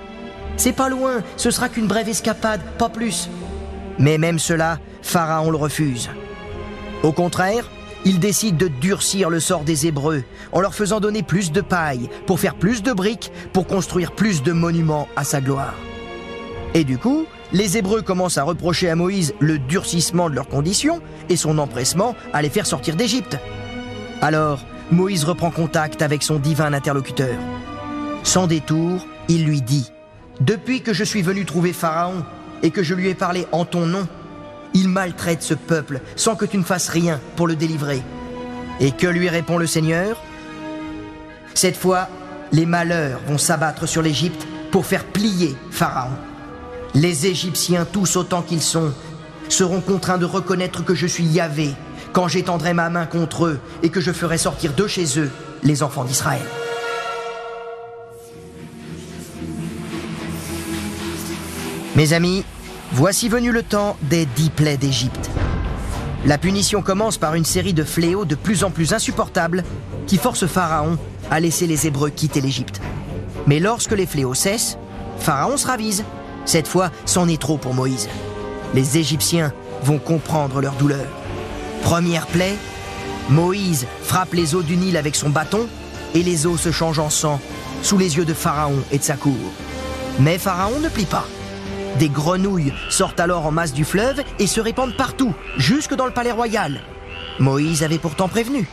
C'est 0.57 0.73
pas 0.73 0.89
loin, 0.89 1.21
ce 1.37 1.51
sera 1.51 1.69
qu'une 1.69 1.87
brève 1.87 2.09
escapade, 2.09 2.61
pas 2.79 2.89
plus. 2.89 3.29
Mais 3.99 4.17
même 4.17 4.39
cela, 4.39 4.79
Pharaon 5.01 5.51
le 5.51 5.57
refuse. 5.57 6.09
Au 7.03 7.11
contraire, 7.11 7.69
il 8.05 8.19
décide 8.19 8.57
de 8.57 8.67
durcir 8.67 9.29
le 9.29 9.39
sort 9.39 9.63
des 9.63 9.87
Hébreux 9.87 10.23
en 10.51 10.61
leur 10.61 10.75
faisant 10.75 10.99
donner 10.99 11.23
plus 11.23 11.51
de 11.51 11.61
paille 11.61 12.09
pour 12.25 12.39
faire 12.39 12.55
plus 12.55 12.83
de 12.83 12.91
briques 12.91 13.31
pour 13.53 13.67
construire 13.67 14.11
plus 14.11 14.43
de 14.43 14.51
monuments 14.51 15.07
à 15.15 15.23
sa 15.23 15.41
gloire. 15.41 15.75
Et 16.73 16.83
du 16.83 16.97
coup, 16.97 17.25
les 17.53 17.77
Hébreux 17.77 18.01
commencent 18.01 18.37
à 18.37 18.43
reprocher 18.43 18.89
à 18.89 18.95
Moïse 18.95 19.33
le 19.39 19.59
durcissement 19.59 20.29
de 20.29 20.35
leurs 20.35 20.47
conditions 20.47 21.01
et 21.29 21.37
son 21.37 21.59
empressement 21.59 22.15
à 22.33 22.41
les 22.41 22.49
faire 22.49 22.65
sortir 22.65 22.95
d'Égypte. 22.95 23.37
Alors, 24.21 24.65
Moïse 24.91 25.23
reprend 25.23 25.51
contact 25.51 26.01
avec 26.01 26.23
son 26.23 26.39
divin 26.39 26.73
interlocuteur. 26.73 27.37
Sans 28.23 28.47
détour, 28.47 29.05
il 29.27 29.45
lui 29.45 29.61
dit 29.61 29.91
Depuis 30.39 30.81
que 30.81 30.93
je 30.93 31.03
suis 31.03 31.21
venu 31.21 31.45
trouver 31.45 31.73
Pharaon 31.73 32.23
et 32.63 32.71
que 32.71 32.81
je 32.81 32.95
lui 32.95 33.09
ai 33.09 33.13
parlé 33.13 33.45
en 33.51 33.65
ton 33.65 33.85
nom, 33.85 34.07
il 34.73 34.89
maltraite 34.89 35.43
ce 35.43 35.53
peuple 35.53 36.01
sans 36.15 36.35
que 36.35 36.45
tu 36.45 36.57
ne 36.57 36.63
fasses 36.63 36.89
rien 36.89 37.19
pour 37.35 37.47
le 37.47 37.55
délivrer. 37.55 38.01
Et 38.79 38.91
que 38.91 39.05
lui 39.05 39.29
répond 39.29 39.57
le 39.57 39.67
Seigneur? 39.67 40.17
Cette 41.53 41.77
fois, 41.77 42.07
les 42.51 42.65
malheurs 42.65 43.19
vont 43.27 43.37
s'abattre 43.37 43.87
sur 43.87 44.01
l'Égypte 44.01 44.47
pour 44.71 44.87
faire 44.87 45.03
plier 45.03 45.55
Pharaon. 45.69 46.09
Les 46.95 47.27
Égyptiens, 47.27 47.85
tous 47.85 48.15
autant 48.15 48.41
qu'ils 48.41 48.61
sont, 48.61 48.93
seront 49.49 49.81
contraints 49.81 50.17
de 50.17 50.25
reconnaître 50.25 50.83
que 50.83 50.95
je 50.95 51.05
suis 51.05 51.25
Yahvé 51.25 51.71
quand 52.13 52.27
j'étendrai 52.27 52.73
ma 52.73 52.89
main 52.89 53.05
contre 53.05 53.45
eux 53.45 53.59
et 53.83 53.89
que 53.89 54.01
je 54.01 54.11
ferai 54.11 54.37
sortir 54.37 54.73
de 54.73 54.87
chez 54.87 55.19
eux 55.19 55.29
les 55.63 55.83
enfants 55.83 56.05
d'Israël. 56.05 56.41
Mes 61.95 62.13
amis, 62.13 62.43
voici 62.91 63.29
venu 63.29 63.51
le 63.51 63.61
temps 63.61 63.97
des 64.01 64.25
dix 64.25 64.49
plaies 64.49 64.77
d'Égypte. 64.77 65.29
La 66.25 66.39
punition 66.39 66.81
commence 66.81 67.19
par 67.19 67.35
une 67.35 67.45
série 67.45 67.75
de 67.75 67.83
fléaux 67.83 68.25
de 68.25 68.33
plus 68.33 68.63
en 68.63 68.71
plus 68.71 68.93
insupportables 68.93 69.63
qui 70.07 70.17
forcent 70.17 70.47
Pharaon 70.47 70.97
à 71.29 71.39
laisser 71.39 71.67
les 71.67 71.85
Hébreux 71.85 72.09
quitter 72.09 72.41
l'Égypte. 72.41 72.81
Mais 73.45 73.59
lorsque 73.59 73.91
les 73.91 74.07
fléaux 74.07 74.33
cessent, 74.33 74.79
Pharaon 75.19 75.55
se 75.55 75.67
ravise. 75.67 76.03
Cette 76.45 76.67
fois, 76.67 76.89
c'en 77.05 77.27
est 77.27 77.39
trop 77.39 77.57
pour 77.57 77.75
Moïse. 77.75 78.09
Les 78.73 78.97
Égyptiens 78.97 79.53
vont 79.83 79.99
comprendre 79.99 80.61
leur 80.61 80.73
douleur. 80.73 81.05
Première 81.83 82.25
plaie, 82.25 82.55
Moïse 83.29 83.85
frappe 84.01 84.33
les 84.33 84.55
eaux 84.55 84.63
du 84.63 84.77
Nil 84.77 84.97
avec 84.97 85.15
son 85.15 85.29
bâton 85.29 85.67
et 86.15 86.23
les 86.23 86.47
eaux 86.47 86.57
se 86.57 86.71
changent 86.71 86.97
en 86.97 87.11
sang 87.11 87.39
sous 87.83 87.99
les 87.99 88.17
yeux 88.17 88.25
de 88.25 88.33
Pharaon 88.33 88.79
et 88.91 88.97
de 88.97 89.03
sa 89.03 89.15
cour. 89.15 89.37
Mais 90.19 90.39
Pharaon 90.39 90.79
ne 90.79 90.89
plie 90.89 91.05
pas. 91.05 91.27
Des 91.99 92.09
grenouilles 92.09 92.73
sortent 92.89 93.19
alors 93.19 93.45
en 93.45 93.51
masse 93.51 93.73
du 93.73 93.85
fleuve 93.85 94.23
et 94.39 94.47
se 94.47 94.59
répandent 94.59 94.97
partout, 94.97 95.33
jusque 95.57 95.93
dans 95.93 96.05
le 96.05 96.11
palais 96.11 96.31
royal. 96.31 96.81
Moïse 97.39 97.83
avait 97.83 97.99
pourtant 97.99 98.27
prévenu. 98.27 98.67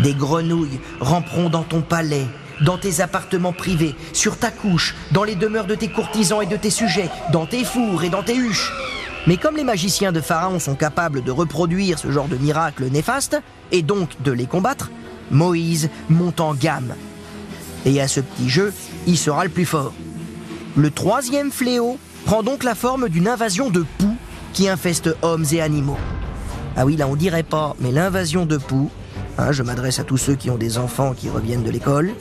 Des 0.00 0.14
grenouilles 0.14 0.80
ramperont 1.00 1.48
dans 1.48 1.62
ton 1.62 1.80
palais, 1.80 2.26
dans 2.60 2.76
tes 2.76 3.00
appartements 3.00 3.52
privés, 3.52 3.94
sur 4.12 4.36
ta 4.36 4.50
couche, 4.50 4.94
dans 5.10 5.24
les 5.24 5.36
demeures 5.36 5.66
de 5.66 5.74
tes 5.74 5.88
courtisans 5.88 6.42
et 6.42 6.46
de 6.46 6.56
tes 6.56 6.70
sujets, 6.70 7.10
dans 7.32 7.46
tes 7.46 7.64
fours 7.64 8.04
et 8.04 8.10
dans 8.10 8.22
tes 8.22 8.36
huches. 8.36 8.72
Mais 9.26 9.36
comme 9.36 9.56
les 9.56 9.64
magiciens 9.64 10.12
de 10.12 10.20
Pharaon 10.20 10.58
sont 10.58 10.76
capables 10.76 11.22
de 11.22 11.30
reproduire 11.30 11.98
ce 11.98 12.10
genre 12.10 12.28
de 12.28 12.36
miracles 12.36 12.86
néfastes, 12.86 13.40
et 13.72 13.82
donc 13.82 14.20
de 14.22 14.32
les 14.32 14.46
combattre, 14.46 14.90
Moïse 15.30 15.88
monte 16.08 16.40
en 16.40 16.54
gamme. 16.54 16.94
Et 17.86 18.00
à 18.00 18.08
ce 18.08 18.20
petit 18.20 18.50
jeu, 18.50 18.72
il 19.06 19.16
sera 19.16 19.44
le 19.44 19.50
plus 19.50 19.64
fort. 19.64 19.92
Le 20.76 20.90
troisième 20.90 21.50
fléau 21.50 21.98
prend 22.24 22.42
donc 22.42 22.64
la 22.64 22.74
forme 22.74 23.08
d'une 23.08 23.28
invasion 23.28 23.70
de 23.70 23.84
poux 23.98 24.16
qui 24.52 24.68
infeste 24.68 25.10
hommes 25.22 25.44
et 25.52 25.60
animaux. 25.60 25.98
Ah 26.76 26.86
oui, 26.86 26.96
là 26.96 27.06
on 27.08 27.16
dirait 27.16 27.42
pas, 27.42 27.74
mais 27.80 27.92
l'invasion 27.92 28.46
de 28.46 28.56
poux, 28.56 28.90
hein, 29.38 29.52
je 29.52 29.62
m'adresse 29.62 29.98
à 29.98 30.04
tous 30.04 30.16
ceux 30.16 30.34
qui 30.34 30.50
ont 30.50 30.56
des 30.56 30.78
enfants 30.78 31.14
qui 31.14 31.28
reviennent 31.28 31.62
de 31.62 31.70
l'école, 31.70 32.12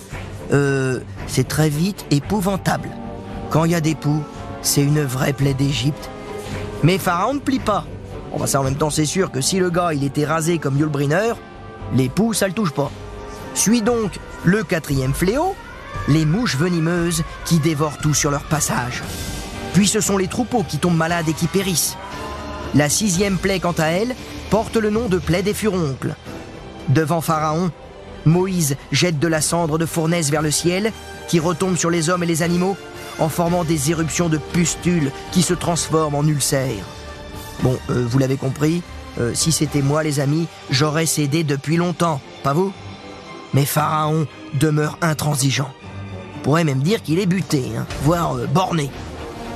euh, 0.52 1.00
c'est 1.28 1.48
très 1.48 1.70
vite 1.70 2.06
épouvantable. 2.12 2.90
Quand 3.50 3.66
il 3.66 3.72
y 3.72 3.76
a 3.76 3.82
des 3.82 3.96
poux, 3.96 4.24
c'est 4.62 4.82
une 4.82 5.02
vraie 5.04 5.34
plaie 5.34 5.54
d'Égypte. 5.54 6.10
Mais 6.84 6.98
Pharaon 6.98 7.36
ne 7.36 7.40
plie 7.40 7.60
pas. 7.60 7.86
Bon, 8.32 8.46
ça 8.46 8.60
en 8.60 8.64
même 8.64 8.76
temps, 8.76 8.90
c'est 8.90 9.06
sûr 9.06 9.32
que 9.32 9.42
si 9.42 9.60
le 9.60 9.70
gars 9.70 9.94
il 9.94 10.04
était 10.04 10.26
rasé 10.26 10.60
comme 10.60 10.78
Yulbriner, 10.78 11.34
les 11.94 12.10
poux 12.10 12.34
ça 12.34 12.48
le 12.48 12.54
touche 12.54 12.72
pas. 12.72 12.92
Suit 13.54 13.82
donc 13.82 14.20
le 14.44 14.64
quatrième 14.64 15.14
fléau, 15.14 15.56
les 16.08 16.26
mouches 16.26 16.56
venimeuses 16.56 17.24
qui 17.46 17.60
dévorent 17.60 17.98
tout 17.98 18.14
sur 18.14 18.32
leur 18.32 18.44
passage. 18.44 19.04
Puis 19.74 19.88
ce 19.88 20.02
sont 20.02 20.18
les 20.18 20.28
troupeaux 20.28 20.64
qui 20.64 20.78
tombent 20.78 20.98
malades 20.98 21.30
et 21.30 21.34
qui 21.34 21.48
périssent. 21.48 21.98
La 22.76 22.90
sixième 22.90 23.38
plaie, 23.38 23.60
quant 23.60 23.76
à 23.78 23.88
elle, 23.88 24.16
porte 24.50 24.76
le 24.76 24.90
nom 24.90 25.08
de 25.08 25.18
plaie 25.18 25.44
des 25.44 25.54
furoncles. 25.54 26.16
Devant 26.90 27.22
Pharaon, 27.22 27.72
Moïse 28.26 28.78
jette 28.92 29.20
de 29.20 29.28
la 29.28 29.42
cendre 29.42 29.78
de 29.78 29.86
fournaise 29.86 30.32
vers 30.32 30.42
le 30.42 30.52
ciel, 30.52 30.92
qui 31.28 31.40
retombe 31.40 31.78
sur 31.78 31.90
les 31.90 32.10
hommes 32.10 32.24
et 32.24 32.28
les 32.28 32.44
animaux, 32.44 32.78
en 33.20 33.30
formant 33.30 33.64
des 33.64 33.92
éruptions 33.92 34.30
de 34.30 34.38
pustules 34.38 35.12
qui 35.32 35.42
se 35.42 35.54
transforment 35.54 36.16
en 36.16 36.26
ulcères. 36.26 36.86
Bon, 37.62 37.78
euh, 37.90 38.06
vous 38.08 38.18
l'avez 38.18 38.38
compris, 38.38 38.82
euh, 39.20 39.34
si 39.34 39.52
c'était 39.52 39.82
moi 39.82 40.04
les 40.04 40.20
amis, 40.20 40.48
j'aurais 40.70 41.06
cédé 41.06 41.44
depuis 41.44 41.76
longtemps, 41.76 42.22
pas 42.44 42.54
vous? 42.54 42.72
Mais 43.54 43.66
Pharaon 43.66 44.28
demeure 44.54 44.98
intransigeant. 45.02 45.70
On 46.38 46.40
pourrait 46.40 46.64
même 46.64 46.82
dire 46.82 47.02
qu'il 47.04 47.20
est 47.20 47.26
buté, 47.26 47.66
hein, 47.78 47.86
voire 48.04 48.36
euh, 48.38 48.48
borné. 48.48 48.90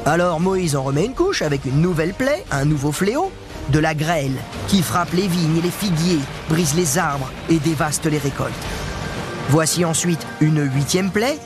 Alors 0.05 0.41
Moïse 0.41 0.75
en 0.75 0.83
remet 0.83 1.05
une 1.05 1.13
couche 1.13 1.41
avec 1.41 1.63
une 1.63 1.81
nouvelle 1.81 2.13
plaie, 2.13 2.43
un 2.51 2.65
nouveau 2.65 2.91
fléau, 2.91 3.31
de 3.69 3.79
la 3.79 3.95
grêle 3.95 4.35
qui 4.67 4.81
frappe 4.81 5.13
les 5.13 5.27
vignes 5.27 5.57
et 5.57 5.61
les 5.61 5.71
figuiers, 5.71 6.19
brise 6.49 6.75
les 6.75 6.97
arbres 6.97 7.29
et 7.49 7.57
dévaste 7.57 8.05
les 8.05 8.17
récoltes. 8.17 8.51
Voici 9.49 9.85
ensuite 9.85 10.25
une 10.41 10.69
huitième 10.69 11.09
plaie, 11.09 11.37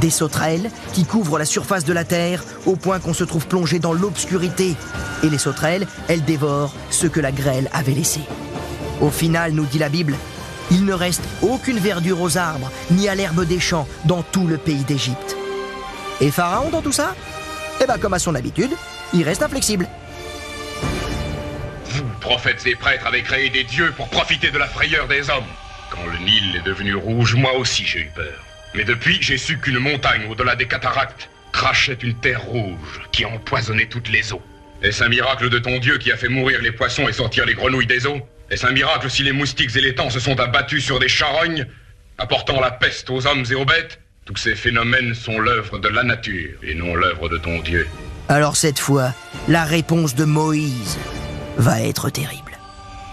des 0.00 0.08
sauterelles 0.08 0.70
qui 0.94 1.04
couvrent 1.04 1.38
la 1.38 1.44
surface 1.44 1.84
de 1.84 1.92
la 1.92 2.04
terre 2.04 2.42
au 2.64 2.76
point 2.76 2.98
qu'on 2.98 3.12
se 3.12 3.24
trouve 3.24 3.46
plongé 3.46 3.78
dans 3.78 3.92
l'obscurité. 3.92 4.74
Et 5.22 5.28
les 5.28 5.38
sauterelles, 5.38 5.86
elles 6.08 6.24
dévorent 6.24 6.74
ce 6.88 7.06
que 7.06 7.20
la 7.20 7.32
grêle 7.32 7.68
avait 7.74 7.92
laissé. 7.92 8.20
Au 9.02 9.10
final, 9.10 9.52
nous 9.52 9.66
dit 9.66 9.78
la 9.78 9.90
Bible, 9.90 10.14
il 10.70 10.86
ne 10.86 10.94
reste 10.94 11.22
aucune 11.42 11.78
verdure 11.78 12.22
aux 12.22 12.38
arbres, 12.38 12.70
ni 12.90 13.06
à 13.06 13.14
l'herbe 13.14 13.44
des 13.44 13.60
champs 13.60 13.86
dans 14.06 14.22
tout 14.22 14.46
le 14.46 14.56
pays 14.56 14.84
d'Égypte. 14.84 15.36
Et 16.22 16.30
Pharaon 16.30 16.70
dans 16.70 16.82
tout 16.82 16.92
ça? 16.92 17.14
Eh 17.80 17.86
bien, 17.86 17.98
comme 17.98 18.14
à 18.14 18.18
son 18.18 18.34
habitude, 18.34 18.70
il 19.14 19.22
reste 19.22 19.42
inflexible. 19.42 19.86
Vous 21.84 22.04
prophètes 22.20 22.66
et 22.66 22.74
prêtres 22.74 23.06
avaient 23.06 23.22
créé 23.22 23.50
des 23.50 23.64
dieux 23.64 23.92
pour 23.96 24.08
profiter 24.08 24.50
de 24.50 24.58
la 24.58 24.66
frayeur 24.66 25.08
des 25.08 25.30
hommes. 25.30 25.44
Quand 25.90 26.04
le 26.06 26.18
Nil 26.18 26.56
est 26.56 26.66
devenu 26.66 26.94
rouge, 26.94 27.34
moi 27.34 27.54
aussi 27.54 27.84
j'ai 27.86 28.00
eu 28.00 28.10
peur. 28.14 28.44
Mais 28.74 28.84
depuis, 28.84 29.18
j'ai 29.20 29.38
su 29.38 29.58
qu'une 29.58 29.78
montagne 29.78 30.26
au-delà 30.28 30.54
des 30.54 30.66
cataractes 30.66 31.30
crachait 31.52 31.98
une 32.02 32.14
terre 32.14 32.42
rouge 32.42 33.00
qui 33.12 33.24
empoisonnait 33.24 33.86
toutes 33.86 34.10
les 34.10 34.32
eaux. 34.32 34.42
Est-ce 34.82 35.02
un 35.02 35.08
miracle 35.08 35.48
de 35.48 35.58
ton 35.58 35.78
Dieu 35.78 35.98
qui 35.98 36.12
a 36.12 36.16
fait 36.16 36.28
mourir 36.28 36.60
les 36.60 36.72
poissons 36.72 37.08
et 37.08 37.12
sortir 37.12 37.46
les 37.46 37.54
grenouilles 37.54 37.86
des 37.86 38.06
eaux? 38.06 38.20
Est-ce 38.50 38.66
un 38.66 38.72
miracle 38.72 39.10
si 39.10 39.22
les 39.22 39.32
moustiques 39.32 39.74
et 39.76 39.80
les 39.80 39.94
temps 39.94 40.10
se 40.10 40.20
sont 40.20 40.38
abattus 40.38 40.84
sur 40.84 40.98
des 40.98 41.08
charognes, 41.08 41.66
apportant 42.18 42.60
la 42.60 42.70
peste 42.70 43.10
aux 43.10 43.26
hommes 43.26 43.44
et 43.50 43.54
aux 43.54 43.64
bêtes? 43.64 44.00
Tous 44.28 44.36
ces 44.36 44.54
phénomènes 44.54 45.14
sont 45.14 45.40
l'œuvre 45.40 45.78
de 45.78 45.88
la 45.88 46.02
nature 46.02 46.58
et 46.62 46.74
non 46.74 46.94
l'œuvre 46.94 47.30
de 47.30 47.38
ton 47.38 47.60
Dieu. 47.62 47.88
Alors 48.28 48.56
cette 48.56 48.78
fois, 48.78 49.14
la 49.48 49.64
réponse 49.64 50.14
de 50.14 50.26
Moïse 50.26 50.98
va 51.56 51.80
être 51.80 52.10
terrible. 52.10 52.58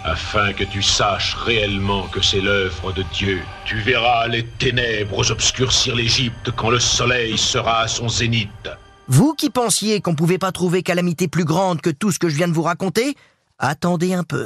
Afin 0.04 0.52
que 0.52 0.66
tu 0.66 0.82
saches 0.82 1.36
réellement 1.36 2.10
que 2.10 2.22
c'est 2.22 2.42
l'œuvre 2.42 2.92
de 2.92 3.02
Dieu, 3.14 3.40
tu 3.64 3.78
verras 3.78 4.28
les 4.28 4.44
ténèbres 4.44 5.32
obscurcir 5.32 5.96
l'Égypte 5.96 6.52
quand 6.54 6.70
le 6.70 6.82
soleil 6.82 7.38
sera 7.38 7.84
à 7.84 7.88
son 7.88 8.10
zénith. 8.10 8.70
Vous 9.08 9.36
qui 9.36 9.50
pensiez 9.50 10.02
qu'on 10.02 10.16
pouvait 10.16 10.38
pas 10.38 10.52
trouver 10.52 10.84
calamité 10.84 11.30
plus 11.30 11.46
grande 11.46 11.80
que 11.80 11.92
tout 11.92 12.12
ce 12.12 12.20
que 12.20 12.28
je 12.28 12.36
viens 12.36 12.50
de 12.50 12.54
vous 12.54 12.62
raconter, 12.64 13.16
attendez 13.58 14.14
un 14.14 14.26
peu. 14.26 14.46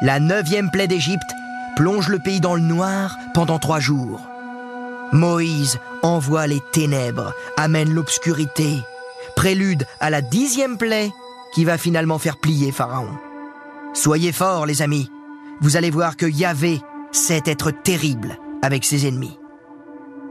La 0.00 0.20
neuvième 0.20 0.70
plaie 0.70 0.86
d'Égypte 0.86 1.32
plonge 1.74 2.06
le 2.06 2.20
pays 2.20 2.38
dans 2.38 2.54
le 2.54 2.60
noir 2.60 3.16
pendant 3.34 3.58
trois 3.58 3.80
jours. 3.80 4.20
Moïse 5.12 5.78
envoie 6.02 6.46
les 6.46 6.60
ténèbres, 6.72 7.34
amène 7.58 7.92
l'obscurité, 7.92 8.78
prélude 9.36 9.86
à 10.00 10.08
la 10.08 10.22
dixième 10.22 10.78
plaie 10.78 11.12
qui 11.54 11.64
va 11.64 11.76
finalement 11.76 12.18
faire 12.18 12.38
plier 12.38 12.72
Pharaon. 12.72 13.18
Soyez 13.92 14.32
forts, 14.32 14.64
les 14.64 14.80
amis. 14.80 15.10
Vous 15.60 15.76
allez 15.76 15.90
voir 15.90 16.16
que 16.16 16.24
Yahvé 16.24 16.80
sait 17.12 17.42
être 17.44 17.70
terrible 17.70 18.38
avec 18.62 18.84
ses 18.84 19.06
ennemis. 19.06 19.38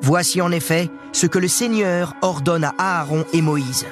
Voici 0.01 0.41
en 0.41 0.51
effet 0.51 0.89
ce 1.11 1.27
que 1.27 1.37
le 1.37 1.47
Seigneur 1.47 2.15
ordonne 2.23 2.63
à 2.63 2.73
Aaron 2.79 3.23
et 3.33 3.41
Moïse. 3.43 3.85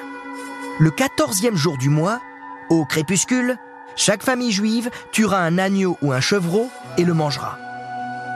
Le 0.80 0.90
quatorzième 0.90 1.56
jour 1.56 1.78
du 1.78 1.88
mois, 1.88 2.20
au 2.68 2.84
crépuscule, 2.84 3.56
chaque 3.94 4.24
famille 4.24 4.50
juive 4.50 4.90
tuera 5.12 5.38
un 5.38 5.56
agneau 5.58 5.96
ou 6.02 6.12
un 6.12 6.20
chevreau 6.20 6.68
et 6.98 7.04
le 7.04 7.14
mangera. 7.14 7.58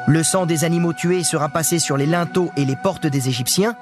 Le 0.07 0.23
sang 0.23 0.45
des 0.45 0.65
animaux 0.65 0.93
tués 0.93 1.25
sera 1.25 1.49
passé 1.49 1.79
sur 1.79 1.97
les 1.97 2.07
linteaux 2.07 2.51
et 2.57 2.65
les 2.65 2.77
portes 2.77 3.07
des 3.07 3.29
Égyptiens, 3.29 3.75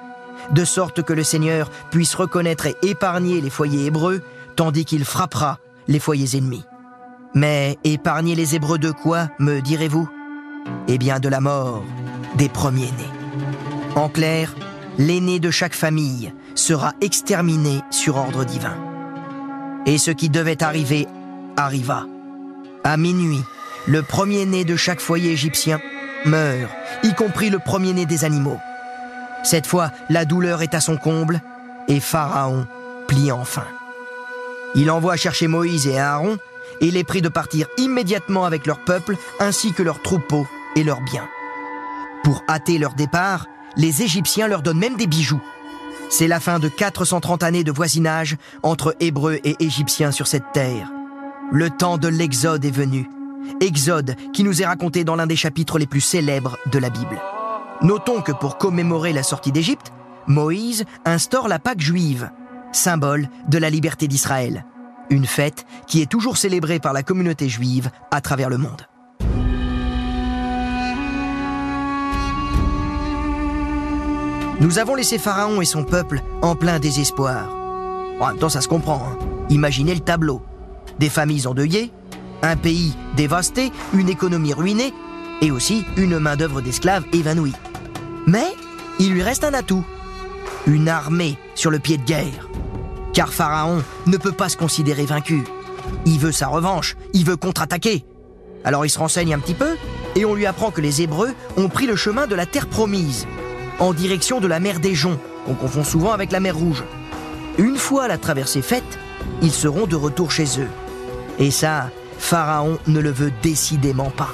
de 0.51 0.65
sorte 0.65 1.03
que 1.03 1.13
le 1.13 1.25
Seigneur 1.25 1.71
puisse 1.91 2.15
reconnaître 2.15 2.67
et 2.67 2.77
épargner 2.83 3.41
les 3.41 3.51
foyers 3.51 3.87
hébreux, 3.87 4.23
tandis 4.55 4.85
qu'il 4.85 5.05
frappera 5.05 5.59
les 5.89 5.99
foyers 5.99 6.37
ennemis. 6.37 6.65
Mais 7.35 7.79
épargner 7.83 8.35
les 8.35 8.55
Hébreux 8.55 8.79
de 8.79 8.91
quoi, 8.91 9.29
me 9.39 9.61
direz-vous? 9.61 10.09
Eh 10.87 10.99
bien 10.99 11.19
de 11.19 11.29
la 11.29 11.41
mort 11.41 11.83
des 12.37 12.49
premiers-nés. 12.49 13.11
En 13.97 14.09
clair, 14.09 14.55
l'aîné 14.99 15.41
de 15.41 15.51
chaque 15.51 15.75
famille 15.75 16.33
sera 16.55 16.93
exterminé 17.01 17.81
sur 17.91 18.17
ordre 18.17 18.45
divin. 18.45 18.77
Et 19.87 19.99
ce 19.99 20.11
qui 20.13 20.29
devait 20.29 20.63
arriver 20.63 21.09
arriva. 21.57 22.07
À 22.85 22.97
minuit, 22.97 23.43
le 23.87 24.03
premier-né 24.03 24.65
de 24.65 24.77
chaque 24.77 25.01
foyer 25.01 25.33
égyptien 25.33 25.81
meurt, 26.25 26.71
y 27.03 27.15
compris 27.15 27.51
le 27.51 27.59
premier-né 27.59 28.07
des 28.07 28.25
animaux. 28.25 28.61
Cette 29.43 29.67
fois, 29.67 29.91
la 30.09 30.25
douleur 30.25 30.63
est 30.63 30.75
à 30.75 30.81
son 30.81 30.97
comble 30.97 31.41
et 31.89 32.01
Pharaon 32.01 32.67
plie 33.09 33.33
enfin. 33.33 33.67
Il 34.75 34.91
envoie 34.91 35.17
chercher 35.17 35.49
Moïse 35.49 35.87
et 35.87 35.99
Aaron 35.99 36.39
et 36.81 36.91
les 36.91 37.05
prie 37.05 37.23
de 37.23 37.29
partir 37.29 37.67
immédiatement 37.77 38.45
avec 38.45 38.67
leur 38.67 38.79
peuple 38.79 39.17
ainsi 39.41 39.73
que 39.73 39.83
leurs 39.83 40.01
troupeaux 40.01 40.47
et 40.77 40.85
leurs 40.85 41.03
biens. 41.03 41.29
Pour 42.25 42.43
hâter 42.49 42.79
leur 42.79 42.95
départ, 42.95 43.47
les 43.77 44.03
Égyptiens 44.03 44.49
leur 44.49 44.63
donnent 44.63 44.79
même 44.79 44.97
des 44.97 45.07
bijoux. 45.07 45.43
C'est 46.09 46.29
la 46.29 46.41
fin 46.41 46.59
de 46.59 46.69
430 46.69 47.43
années 47.43 47.65
de 47.65 47.73
voisinage 47.73 48.37
entre 48.63 48.95
Hébreux 49.01 49.41
et 49.45 49.57
Égyptiens 49.61 50.13
sur 50.13 50.27
cette 50.27 50.53
terre. 50.53 50.91
Le 51.51 51.71
temps 51.71 51.99
de 51.99 52.09
l'Exode 52.09 52.65
est 52.65 52.71
venu. 52.71 53.09
Exode 53.61 54.17
qui 54.33 54.45
nous 54.45 54.63
est 54.63 54.67
raconté 54.67 55.05
dans 55.05 55.17
l'un 55.17 55.27
des 55.27 55.37
chapitres 55.37 55.79
les 55.79 55.87
plus 55.87 56.01
célèbres 56.01 56.59
de 56.71 56.79
la 56.79 56.91
Bible. 56.91 57.21
Notons 57.83 58.21
que 58.21 58.33
pour 58.33 58.59
commémorer 58.59 59.13
la 59.13 59.23
sortie 59.23 59.53
d'Égypte, 59.53 59.93
Moïse 60.27 60.85
instaure 61.05 61.49
la 61.49 61.59
Pâque 61.59 61.81
juive, 61.81 62.31
symbole 62.71 63.29
de 63.49 63.59
la 63.59 63.71
liberté 63.71 64.07
d'Israël. 64.09 64.65
Une 65.11 65.27
fête 65.27 65.67
qui 65.87 66.01
est 66.01 66.11
toujours 66.11 66.37
célébrée 66.37 66.79
par 66.79 66.93
la 66.93 67.03
communauté 67.03 67.49
juive 67.49 67.91
à 68.11 68.21
travers 68.21 68.49
le 68.49 68.59
monde. 68.59 68.87
Nous 74.61 74.79
avons 74.79 74.95
laissé 74.95 75.19
Pharaon 75.19 75.61
et 75.61 75.65
son 75.65 75.83
peuple 75.83 76.21
en 76.41 76.55
plein 76.55 76.79
désespoir. 76.79 77.49
En 78.21 78.29
même 78.29 78.39
temps, 78.39 78.49
ça 78.49 78.61
se 78.61 78.69
comprend. 78.69 79.03
hein. 79.05 79.19
Imaginez 79.51 79.95
le 79.95 80.01
tableau. 80.01 80.41
Des 81.01 81.09
familles 81.09 81.49
endeuillées, 81.49 81.91
un 82.43 82.57
pays 82.57 82.95
dévasté, 83.17 83.73
une 83.95 84.09
économie 84.09 84.53
ruinée, 84.53 84.93
et 85.41 85.51
aussi 85.51 85.85
une 85.97 86.19
main-d'œuvre 86.19 86.61
d'esclaves 86.61 87.05
évanouie. 87.13 87.55
Mais 88.27 88.47
il 88.99 89.13
lui 89.13 89.23
reste 89.23 89.45
un 89.45 89.55
atout. 89.55 89.85
Une 90.67 90.89
armée 90.89 91.39
sur 91.55 91.71
le 91.71 91.79
pied 91.79 91.97
de 91.97 92.05
guerre. 92.05 92.49
Car 93.13 93.33
Pharaon 93.33 93.83
ne 94.07 94.17
peut 94.17 94.33
pas 94.33 94.49
se 94.49 94.57
considérer 94.57 95.05
vaincu. 95.05 95.43
Il 96.07 96.19
veut 96.19 96.33
sa 96.33 96.47
revanche, 96.47 96.97
il 97.13 97.25
veut 97.25 97.37
contre-attaquer. 97.37 98.05
Alors 98.65 98.87
il 98.87 98.91
se 98.91 98.99
renseigne 98.99 99.35
un 99.35 99.41
petit 99.41 99.55
peu, 99.55 99.77
et 100.15 100.25
on 100.25 100.35
lui 100.35 100.47
apprend 100.47 100.71
que 100.71 100.81
les 100.81 101.03
Hébreux 101.03 101.35
ont 101.57 101.69
pris 101.69 101.87
le 101.87 101.97
chemin 101.97 102.27
de 102.27 102.35
la 102.35 102.47
terre 102.47 102.69
promise, 102.69 103.27
en 103.81 103.93
direction 103.93 104.41
de 104.41 104.47
la 104.47 104.61
mer 104.61 104.79
des 104.79 104.95
Joncs, 104.95 105.19
qu'on 105.47 105.55
confond 105.55 105.83
souvent 105.83 106.13
avec 106.13 106.31
la 106.31 106.41
mer 106.41 106.57
Rouge. 106.57 106.85
Une 107.59 107.77
fois 107.77 108.07
la 108.09 108.19
traversée 108.19 108.63
faite, 108.63 108.99
ils 109.43 109.53
seront 109.53 109.87
de 109.87 109.97
retour 109.97 110.31
chez 110.31 110.61
eux. 110.61 110.69
Et 111.39 111.51
ça, 111.51 111.91
Pharaon 112.23 112.79
ne 112.87 113.01
le 113.01 113.11
veut 113.11 113.33
décidément 113.43 114.09
pas. 114.09 114.31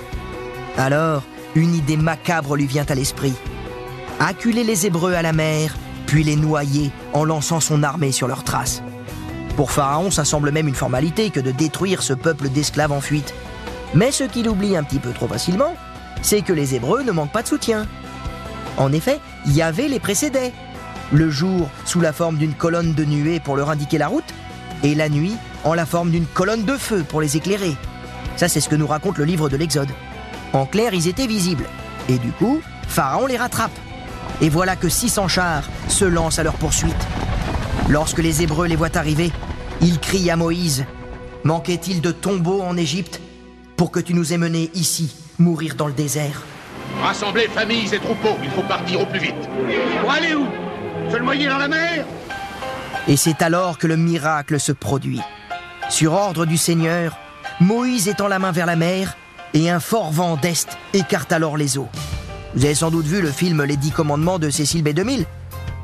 Alors, 0.77 1.24
une 1.57 1.74
idée 1.74 1.96
macabre 1.96 2.55
lui 2.55 2.66
vient 2.66 2.85
à 2.88 2.94
l'esprit. 2.94 3.33
Acculer 4.20 4.62
les 4.62 4.87
Hébreux 4.87 5.14
à 5.14 5.22
la 5.22 5.33
mer, 5.33 5.74
puis 6.07 6.22
les 6.22 6.37
noyer 6.37 6.92
en 7.12 7.24
lançant 7.24 7.59
son 7.59 7.83
armée 7.83 8.12
sur 8.12 8.29
leurs 8.29 8.44
traces. 8.44 8.83
Pour 9.57 9.72
Pharaon, 9.72 10.12
ça 10.12 10.24
semble 10.24 10.53
même 10.53 10.68
une 10.68 10.74
formalité 10.74 11.31
que 11.31 11.40
de 11.40 11.51
détruire 11.51 12.03
ce 12.03 12.12
peuple 12.12 12.51
d'esclaves 12.51 12.92
en 12.92 13.01
fuite. 13.01 13.35
Mais 13.94 14.12
ce 14.12 14.24
qu'il 14.24 14.48
oublie 14.48 14.77
un 14.77 14.85
petit 14.85 15.01
peu 15.01 15.12
trop 15.12 15.27
facilement, 15.27 15.74
c'est 16.22 16.42
que 16.42 16.53
les 16.53 16.77
Hébreux 16.77 17.03
ne 17.03 17.11
manquent 17.11 17.33
pas 17.33 17.42
de 17.42 17.48
soutien. 17.48 17.87
En 18.77 18.92
effet, 18.92 19.18
Yahvé 19.46 19.88
les 19.88 19.98
précédait. 19.98 20.53
Le 21.11 21.31
jour 21.31 21.68
sous 21.87 22.01
la 22.01 22.12
forme 22.12 22.37
d'une 22.37 22.55
colonne 22.55 22.92
de 22.92 23.05
nuée 23.05 23.40
pour 23.40 23.57
leur 23.57 23.70
indiquer 23.70 23.98
la 23.98 24.09
route, 24.09 24.35
et 24.85 24.94
la 24.94 25.09
nuit 25.09 25.37
en 25.64 25.75
la 25.75 25.87
forme 25.87 26.11
d'une 26.11 26.27
colonne 26.27 26.64
de 26.64 26.77
feu 26.77 27.05
pour 27.09 27.21
les 27.21 27.37
éclairer. 27.37 27.77
Ça, 28.37 28.49
c'est 28.49 28.61
ce 28.61 28.68
que 28.68 28.77
nous 28.77 28.87
raconte 28.87 29.18
le 29.18 29.25
livre 29.25 29.49
de 29.49 29.57
l'Exode. 29.57 29.88
En 30.53 30.66
clair, 30.66 30.94
ils 30.94 31.09
étaient 31.09 31.27
visibles. 31.27 31.66
Et 32.09 32.18
du 32.18 32.31
coup, 32.33 32.61
Pharaon 32.88 33.27
les 33.27 33.37
rattrape. 33.37 33.77
Et 34.40 34.49
voilà 34.49 34.77
que 34.77 34.88
600 34.88 35.29
chars 35.29 35.64
se 35.88 36.05
lancent 36.05 36.38
à 36.38 36.42
leur 36.42 36.55
poursuite. 36.55 37.07
Lorsque 37.88 38.18
les 38.18 38.42
Hébreux 38.42 38.66
les 38.66 38.77
voient 38.77 38.97
arriver, 38.97 39.33
ils 39.81 39.99
crient 39.99 40.31
à 40.31 40.37
Moïse 40.37 40.85
Manquait-il 41.44 42.01
de 42.01 42.11
tombeaux 42.11 42.62
en 42.62 42.77
Égypte 42.77 43.21
pour 43.77 43.90
que 43.90 44.01
tu 44.01 44.12
nous 44.12 44.33
aies 44.33 44.38
menés 44.38 44.71
ici, 44.75 45.16
mourir 45.38 45.77
dans 45.77 45.87
le 45.87 45.92
désert? 45.92 46.42
Rassemblez 47.01 47.47
familles 47.49 47.94
et 47.94 47.99
troupeaux, 47.99 48.37
il 48.42 48.51
faut 48.51 48.62
partir 48.62 49.01
au 49.01 49.07
plus 49.07 49.21
vite. 49.21 49.49
Pour 50.01 50.11
aller 50.11 50.35
où? 50.35 50.47
Se 51.11 51.16
le 51.16 51.25
noyer 51.25 51.49
dans 51.49 51.59
la 51.59 51.68
mer? 51.68 52.05
Et 53.07 53.16
c'est 53.16 53.40
alors 53.40 53.79
que 53.79 53.87
le 53.87 53.97
miracle 53.97 54.59
se 54.59 54.73
produit. 54.73 55.21
Sur 55.88 56.12
ordre 56.12 56.44
du 56.44 56.57
Seigneur, 56.57 57.16
Moïse 57.61 58.09
étend 58.09 58.29
la 58.29 58.38
main 58.38 58.53
vers 58.53 58.66
la 58.66 58.77
mer, 58.77 59.16
et 59.55 59.70
un 59.70 59.81
fort 59.81 60.12
vent 60.12 60.37
d'Est 60.37 60.68
écarte 60.92 61.33
alors 61.33 61.57
les 61.57 61.79
eaux. 61.79 61.88
Vous 62.55 62.64
avez 62.64 62.74
sans 62.74 62.90
doute 62.90 63.07
vu 63.07 63.22
le 63.22 63.31
film 63.31 63.64
Les 63.64 63.77
Dix 63.77 63.90
Commandements 63.90 64.38
de 64.38 64.51
Cécile 64.51 64.85
B2000. 64.85 65.24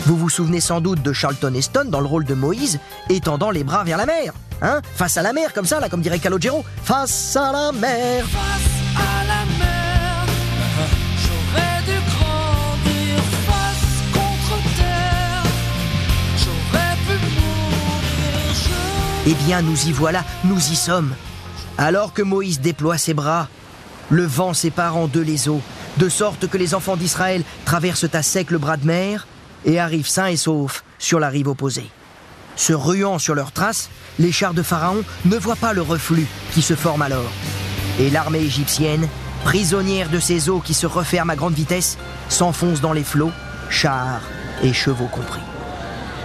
Vous 0.07 0.17
vous 0.17 0.29
souvenez 0.29 0.61
sans 0.61 0.83
doute 0.83 1.03
de 1.03 1.13
Charlton 1.13 1.55
Heston 1.55 1.87
dans 1.89 2.01
le 2.01 2.07
rôle 2.07 2.25
de 2.25 2.35
Moïse, 2.35 2.79
étendant 3.09 3.51
les 3.51 3.65
bras 3.65 3.85
vers 3.85 3.97
la 3.97 4.07
mer. 4.07 4.35
Hein 4.61 4.83
Face 4.95 5.17
à 5.17 5.23
la 5.23 5.33
mer, 5.33 5.53
comme 5.55 5.67
ça, 5.67 5.81
là, 5.81 5.89
comme 5.89 6.03
dirait 6.03 6.19
Calogero. 6.19 6.65
Face 6.85 7.37
à 7.37 7.53
la 7.53 7.73
mer 7.73 8.27
Eh 19.27 19.35
bien, 19.47 19.63
nous 19.63 19.87
y 19.87 19.93
voilà, 19.93 20.23
nous 20.45 20.59
y 20.59 20.77
sommes. 20.77 21.15
Alors 21.79 22.13
que 22.13 22.23
Moïse 22.23 22.61
déploie 22.61 22.99
ses 22.99 23.15
bras, 23.15 23.49
le 24.11 24.25
vent 24.25 24.53
sépare 24.53 24.97
en 24.97 25.07
deux 25.07 25.23
les 25.23 25.49
eaux, 25.49 25.63
de 25.97 26.09
sorte 26.09 26.49
que 26.49 26.59
les 26.59 26.75
enfants 26.75 26.97
d'Israël 26.97 27.43
traversent 27.65 28.13
à 28.13 28.23
sec 28.23 28.51
le 28.51 28.59
bras 28.59 28.77
de 28.77 28.87
mer 28.87 29.27
et 29.65 29.81
arrivent 29.81 30.09
sains 30.09 30.27
et 30.27 30.37
saufs 30.37 30.85
sur 30.99 31.21
la 31.21 31.29
rive 31.29 31.49
opposée. 31.49 31.91
Se 32.57 32.73
ruant 32.73 33.19
sur 33.19 33.35
leurs 33.35 33.53
traces, 33.53 33.89
les 34.19 34.31
chars 34.31 34.55
de 34.55 34.63
Pharaon 34.63 35.03
ne 35.25 35.37
voient 35.37 35.57
pas 35.57 35.73
le 35.73 35.83
reflux 35.83 36.27
qui 36.53 36.63
se 36.63 36.75
forme 36.75 37.03
alors. 37.03 37.33
Et 37.99 38.11
l'armée 38.11 38.41
égyptienne, 38.41 39.09
prisonnière 39.45 40.11
de 40.11 40.21
ces 40.21 40.49
eaux 40.51 40.61
qui 40.61 40.75
se 40.75 40.87
referment 40.87 41.33
à 41.33 41.37
grande 41.37 41.55
vitesse, 41.55 41.97
s'enfonce 42.29 42.81
dans 42.81 42.93
les 42.93 43.05
flots, 43.05 43.33
chars 43.71 44.21
et 44.63 44.73
chevaux 44.73 45.09
compris. 45.09 45.41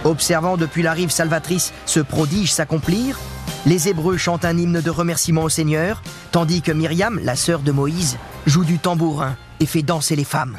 Observant 0.04 0.56
depuis 0.56 0.82
la 0.82 0.92
rive 0.92 1.10
salvatrice 1.10 1.72
ce 1.84 2.00
prodige 2.00 2.52
s'accomplir, 2.52 3.18
les 3.66 3.88
Hébreux 3.88 4.16
chantent 4.16 4.46
un 4.46 4.56
hymne 4.56 4.80
de 4.80 4.90
remerciement 4.90 5.42
au 5.42 5.48
Seigneur, 5.50 6.02
tandis 6.32 6.62
que 6.62 6.72
Myriam, 6.72 7.20
la 7.22 7.36
sœur 7.36 7.60
de 7.60 7.72
Moïse, 7.72 8.16
joue 8.46 8.64
du 8.64 8.78
tambourin 8.78 9.36
et 9.60 9.66
fait 9.66 9.82
danser 9.82 10.16
les 10.16 10.24
femmes. 10.24 10.56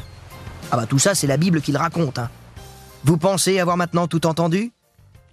Ah 0.72 0.78
bah 0.78 0.86
tout 0.86 1.00
ça, 1.00 1.16
c'est 1.16 1.28
la 1.28 1.38
Bible 1.38 1.62
qui 1.62 1.72
le 1.72 1.80
raconte. 1.80 2.20
hein. 2.20 2.30
Vous 3.04 3.18
pensez 3.18 3.60
avoir 3.60 3.78
maintenant 3.78 4.08
tout 4.08 4.28
entendu? 4.28 4.72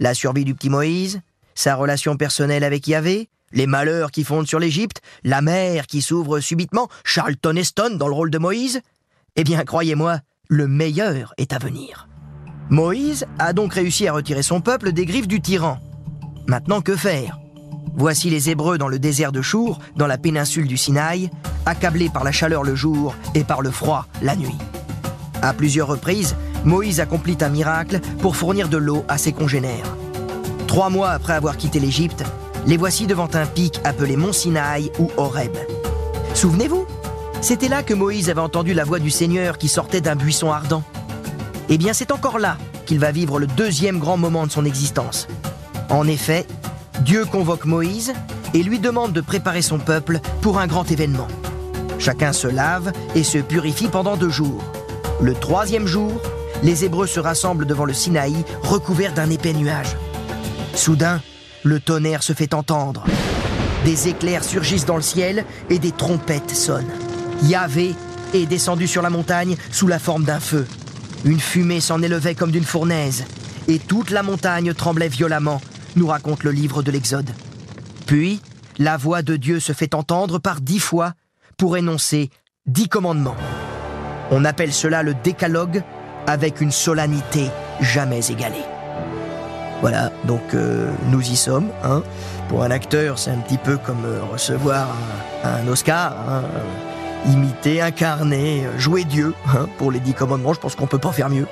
La 0.00 0.14
survie 0.14 0.44
du 0.44 0.54
petit 0.54 0.70
Moïse, 0.70 1.20
sa 1.54 1.74
relation 1.74 2.16
personnelle 2.16 2.64
avec 2.64 2.86
Yahvé, 2.86 3.28
les 3.52 3.66
malheurs 3.66 4.10
qui 4.10 4.24
fondent 4.24 4.48
sur 4.48 4.58
l'Égypte, 4.58 5.02
la 5.22 5.42
mer 5.42 5.86
qui 5.86 6.00
s'ouvre 6.00 6.40
subitement, 6.40 6.88
Charlton 7.04 7.56
Heston 7.56 7.96
dans 7.96 8.08
le 8.08 8.14
rôle 8.14 8.30
de 8.30 8.38
Moïse? 8.38 8.80
Eh 9.36 9.44
bien, 9.44 9.62
croyez-moi, 9.64 10.20
le 10.48 10.66
meilleur 10.66 11.34
est 11.36 11.52
à 11.52 11.58
venir. 11.58 12.07
Moïse 12.70 13.24
a 13.38 13.54
donc 13.54 13.74
réussi 13.74 14.06
à 14.06 14.12
retirer 14.12 14.42
son 14.42 14.60
peuple 14.60 14.92
des 14.92 15.06
griffes 15.06 15.28
du 15.28 15.40
tyran. 15.40 15.78
Maintenant, 16.46 16.82
que 16.82 16.96
faire? 16.96 17.38
Voici 17.96 18.28
les 18.28 18.50
Hébreux 18.50 18.76
dans 18.76 18.88
le 18.88 18.98
désert 18.98 19.32
de 19.32 19.40
Chour, 19.40 19.78
dans 19.96 20.06
la 20.06 20.18
péninsule 20.18 20.66
du 20.66 20.76
Sinaï, 20.76 21.30
accablés 21.64 22.10
par 22.10 22.24
la 22.24 22.32
chaleur 22.32 22.62
le 22.62 22.74
jour 22.74 23.14
et 23.34 23.42
par 23.42 23.62
le 23.62 23.70
froid 23.70 24.06
la 24.22 24.36
nuit. 24.36 24.56
À 25.40 25.54
plusieurs 25.54 25.88
reprises, 25.88 26.36
Moïse 26.64 27.00
accomplit 27.00 27.38
un 27.40 27.48
miracle 27.48 28.00
pour 28.20 28.36
fournir 28.36 28.68
de 28.68 28.76
l'eau 28.76 29.04
à 29.08 29.16
ses 29.16 29.32
congénères. 29.32 29.96
Trois 30.66 30.90
mois 30.90 31.10
après 31.10 31.32
avoir 31.32 31.56
quitté 31.56 31.80
l'Égypte, 31.80 32.22
les 32.66 32.76
voici 32.76 33.06
devant 33.06 33.28
un 33.32 33.46
pic 33.46 33.80
appelé 33.84 34.16
Mont 34.16 34.32
Sinaï 34.32 34.90
ou 34.98 35.10
Horeb. 35.16 35.56
Souvenez-vous, 36.34 36.86
c'était 37.40 37.68
là 37.68 37.82
que 37.82 37.94
Moïse 37.94 38.28
avait 38.28 38.40
entendu 38.40 38.74
la 38.74 38.84
voix 38.84 38.98
du 38.98 39.10
Seigneur 39.10 39.56
qui 39.56 39.68
sortait 39.68 40.02
d'un 40.02 40.16
buisson 40.16 40.52
ardent. 40.52 40.82
Eh 41.68 41.78
bien, 41.78 41.92
c'est 41.92 42.12
encore 42.12 42.38
là 42.38 42.56
qu'il 42.86 42.98
va 42.98 43.12
vivre 43.12 43.38
le 43.38 43.46
deuxième 43.46 43.98
grand 43.98 44.16
moment 44.16 44.46
de 44.46 44.52
son 44.52 44.64
existence. 44.64 45.28
En 45.90 46.06
effet, 46.06 46.46
Dieu 47.00 47.24
convoque 47.24 47.66
Moïse 47.66 48.12
et 48.54 48.62
lui 48.62 48.78
demande 48.78 49.12
de 49.12 49.20
préparer 49.20 49.62
son 49.62 49.78
peuple 49.78 50.20
pour 50.40 50.58
un 50.58 50.66
grand 50.66 50.90
événement. 50.90 51.28
Chacun 51.98 52.32
se 52.32 52.48
lave 52.48 52.92
et 53.14 53.22
se 53.22 53.38
purifie 53.38 53.88
pendant 53.88 54.16
deux 54.16 54.30
jours. 54.30 54.62
Le 55.20 55.34
troisième 55.34 55.86
jour, 55.86 56.20
les 56.62 56.84
Hébreux 56.84 57.06
se 57.06 57.20
rassemblent 57.20 57.66
devant 57.66 57.84
le 57.84 57.92
Sinaï, 57.92 58.34
recouverts 58.62 59.14
d'un 59.14 59.30
épais 59.30 59.52
nuage. 59.52 59.96
Soudain, 60.74 61.20
le 61.64 61.80
tonnerre 61.80 62.22
se 62.22 62.32
fait 62.32 62.54
entendre. 62.54 63.04
Des 63.84 64.08
éclairs 64.08 64.44
surgissent 64.44 64.86
dans 64.86 64.96
le 64.96 65.02
ciel 65.02 65.44
et 65.70 65.78
des 65.78 65.92
trompettes 65.92 66.50
sonnent. 66.50 66.92
Yahvé 67.42 67.94
est 68.34 68.46
descendu 68.46 68.86
sur 68.86 69.02
la 69.02 69.10
montagne 69.10 69.56
sous 69.70 69.86
la 69.86 69.98
forme 69.98 70.24
d'un 70.24 70.40
feu. 70.40 70.66
Une 71.24 71.40
fumée 71.40 71.80
s'en 71.80 72.02
élevait 72.02 72.34
comme 72.34 72.50
d'une 72.50 72.64
fournaise, 72.64 73.24
et 73.66 73.78
toute 73.78 74.10
la 74.10 74.22
montagne 74.22 74.72
tremblait 74.72 75.08
violemment, 75.08 75.60
nous 75.96 76.06
raconte 76.06 76.44
le 76.44 76.52
livre 76.52 76.82
de 76.82 76.90
l'Exode. 76.90 77.30
Puis, 78.06 78.40
la 78.78 78.96
voix 78.96 79.22
de 79.22 79.36
Dieu 79.36 79.60
se 79.60 79.72
fait 79.72 79.94
entendre 79.94 80.38
par 80.38 80.60
dix 80.60 80.78
fois 80.78 81.12
pour 81.56 81.76
énoncer 81.76 82.30
dix 82.66 82.88
commandements. 82.88 83.36
On 84.30 84.44
appelle 84.44 84.72
cela 84.72 85.02
le 85.02 85.14
décalogue 85.14 85.82
avec 86.26 86.60
une 86.60 86.70
solennité 86.70 87.50
jamais 87.80 88.30
égalée. 88.30 88.64
Voilà, 89.80 90.10
donc 90.24 90.54
euh, 90.54 90.90
nous 91.10 91.22
y 91.22 91.36
sommes. 91.36 91.68
Hein. 91.84 92.02
Pour 92.48 92.62
un 92.64 92.70
acteur, 92.70 93.18
c'est 93.18 93.30
un 93.30 93.38
petit 93.38 93.58
peu 93.58 93.78
comme 93.78 94.04
euh, 94.04 94.20
recevoir 94.32 94.88
un, 95.44 95.66
Oscar. 95.68 96.12
hein. 96.28 96.42
Imiter, 97.26 97.80
incarner, 97.82 98.64
jouer 98.78 99.04
Dieu. 99.04 99.34
hein. 99.54 99.68
Pour 99.78 99.90
les 99.92 100.00
dix 100.00 100.14
commandements, 100.14 100.52
je 100.54 100.60
pense 100.60 100.74
qu'on 100.74 100.86
peut 100.86 100.98
pas 100.98 101.12
faire 101.12 101.28
mieux. 101.28 101.46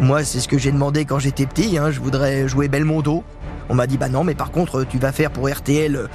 Moi, 0.00 0.24
c'est 0.24 0.40
ce 0.40 0.48
que 0.48 0.58
j'ai 0.58 0.72
demandé 0.72 1.04
quand 1.04 1.18
j'étais 1.18 1.46
petit. 1.46 1.78
hein. 1.78 1.90
Je 1.90 2.00
voudrais 2.00 2.48
jouer 2.48 2.68
Belmondo. 2.68 3.22
On 3.68 3.74
m'a 3.74 3.86
dit, 3.86 3.98
bah 3.98 4.08
non, 4.08 4.24
mais 4.24 4.34
par 4.34 4.50
contre, 4.50 4.84
tu 4.84 4.98
vas 4.98 5.12
faire 5.12 5.30
pour 5.30 5.48
RTL 5.48 6.08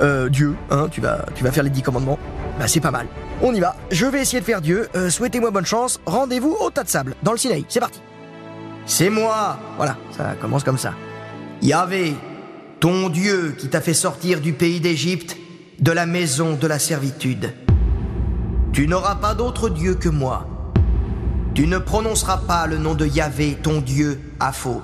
euh, 0.00 0.28
Dieu. 0.30 0.56
Hein. 0.70 0.88
Tu, 0.90 1.00
vas, 1.00 1.26
tu 1.34 1.44
vas 1.44 1.52
faire 1.52 1.62
les 1.62 1.70
dix 1.70 1.82
commandements. 1.82 2.18
Bah 2.58 2.66
c'est 2.66 2.80
pas 2.80 2.90
mal. 2.90 3.06
On 3.42 3.52
y 3.52 3.60
va. 3.60 3.76
Je 3.90 4.06
vais 4.06 4.22
essayer 4.22 4.40
de 4.40 4.44
faire 4.44 4.60
Dieu. 4.60 4.88
Euh, 4.96 5.10
Souhaitez-moi 5.10 5.50
bonne 5.50 5.66
chance. 5.66 6.00
Rendez-vous 6.06 6.56
au 6.60 6.70
tas 6.70 6.82
de 6.84 6.88
sable, 6.88 7.14
dans 7.22 7.32
le 7.32 7.38
Sinaï. 7.38 7.64
C'est 7.68 7.80
parti. 7.80 8.00
C'est 8.86 9.10
moi 9.10 9.58
Voilà, 9.76 9.96
ça 10.16 10.34
commence 10.40 10.62
comme 10.64 10.78
ça. 10.78 10.94
Yahvé, 11.62 12.14
ton 12.80 13.08
Dieu 13.08 13.54
qui 13.58 13.68
t'a 13.68 13.80
fait 13.80 13.94
sortir 13.94 14.40
du 14.40 14.52
pays 14.52 14.80
d'Égypte, 14.80 15.36
de 15.80 15.90
la 15.92 16.06
maison 16.06 16.54
de 16.54 16.66
la 16.66 16.78
servitude. 16.78 17.52
Tu 18.74 18.88
n'auras 18.88 19.14
pas 19.14 19.36
d'autre 19.36 19.68
Dieu 19.68 19.94
que 19.94 20.08
moi. 20.08 20.48
Tu 21.54 21.68
ne 21.68 21.78
prononceras 21.78 22.38
pas 22.38 22.66
le 22.66 22.76
nom 22.76 22.94
de 22.94 23.06
Yahvé, 23.06 23.56
ton 23.62 23.80
Dieu, 23.80 24.20
à 24.40 24.50
faux. 24.50 24.82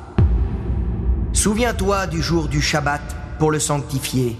Souviens-toi 1.32 2.06
du 2.06 2.22
jour 2.22 2.46
du 2.46 2.62
Shabbat 2.62 3.00
pour 3.40 3.50
le 3.50 3.58
sanctifier. 3.58 4.38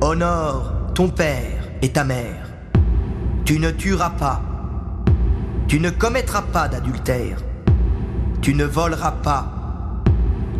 Honore 0.00 0.72
ton 0.92 1.08
père 1.08 1.68
et 1.82 1.90
ta 1.90 2.02
mère. 2.02 2.48
Tu 3.44 3.60
ne 3.60 3.70
tueras 3.70 4.10
pas. 4.10 4.42
Tu 5.68 5.78
ne 5.78 5.90
commettras 5.90 6.42
pas 6.42 6.66
d'adultère. 6.66 7.38
Tu 8.40 8.54
ne 8.54 8.64
voleras 8.64 9.12
pas. 9.22 10.02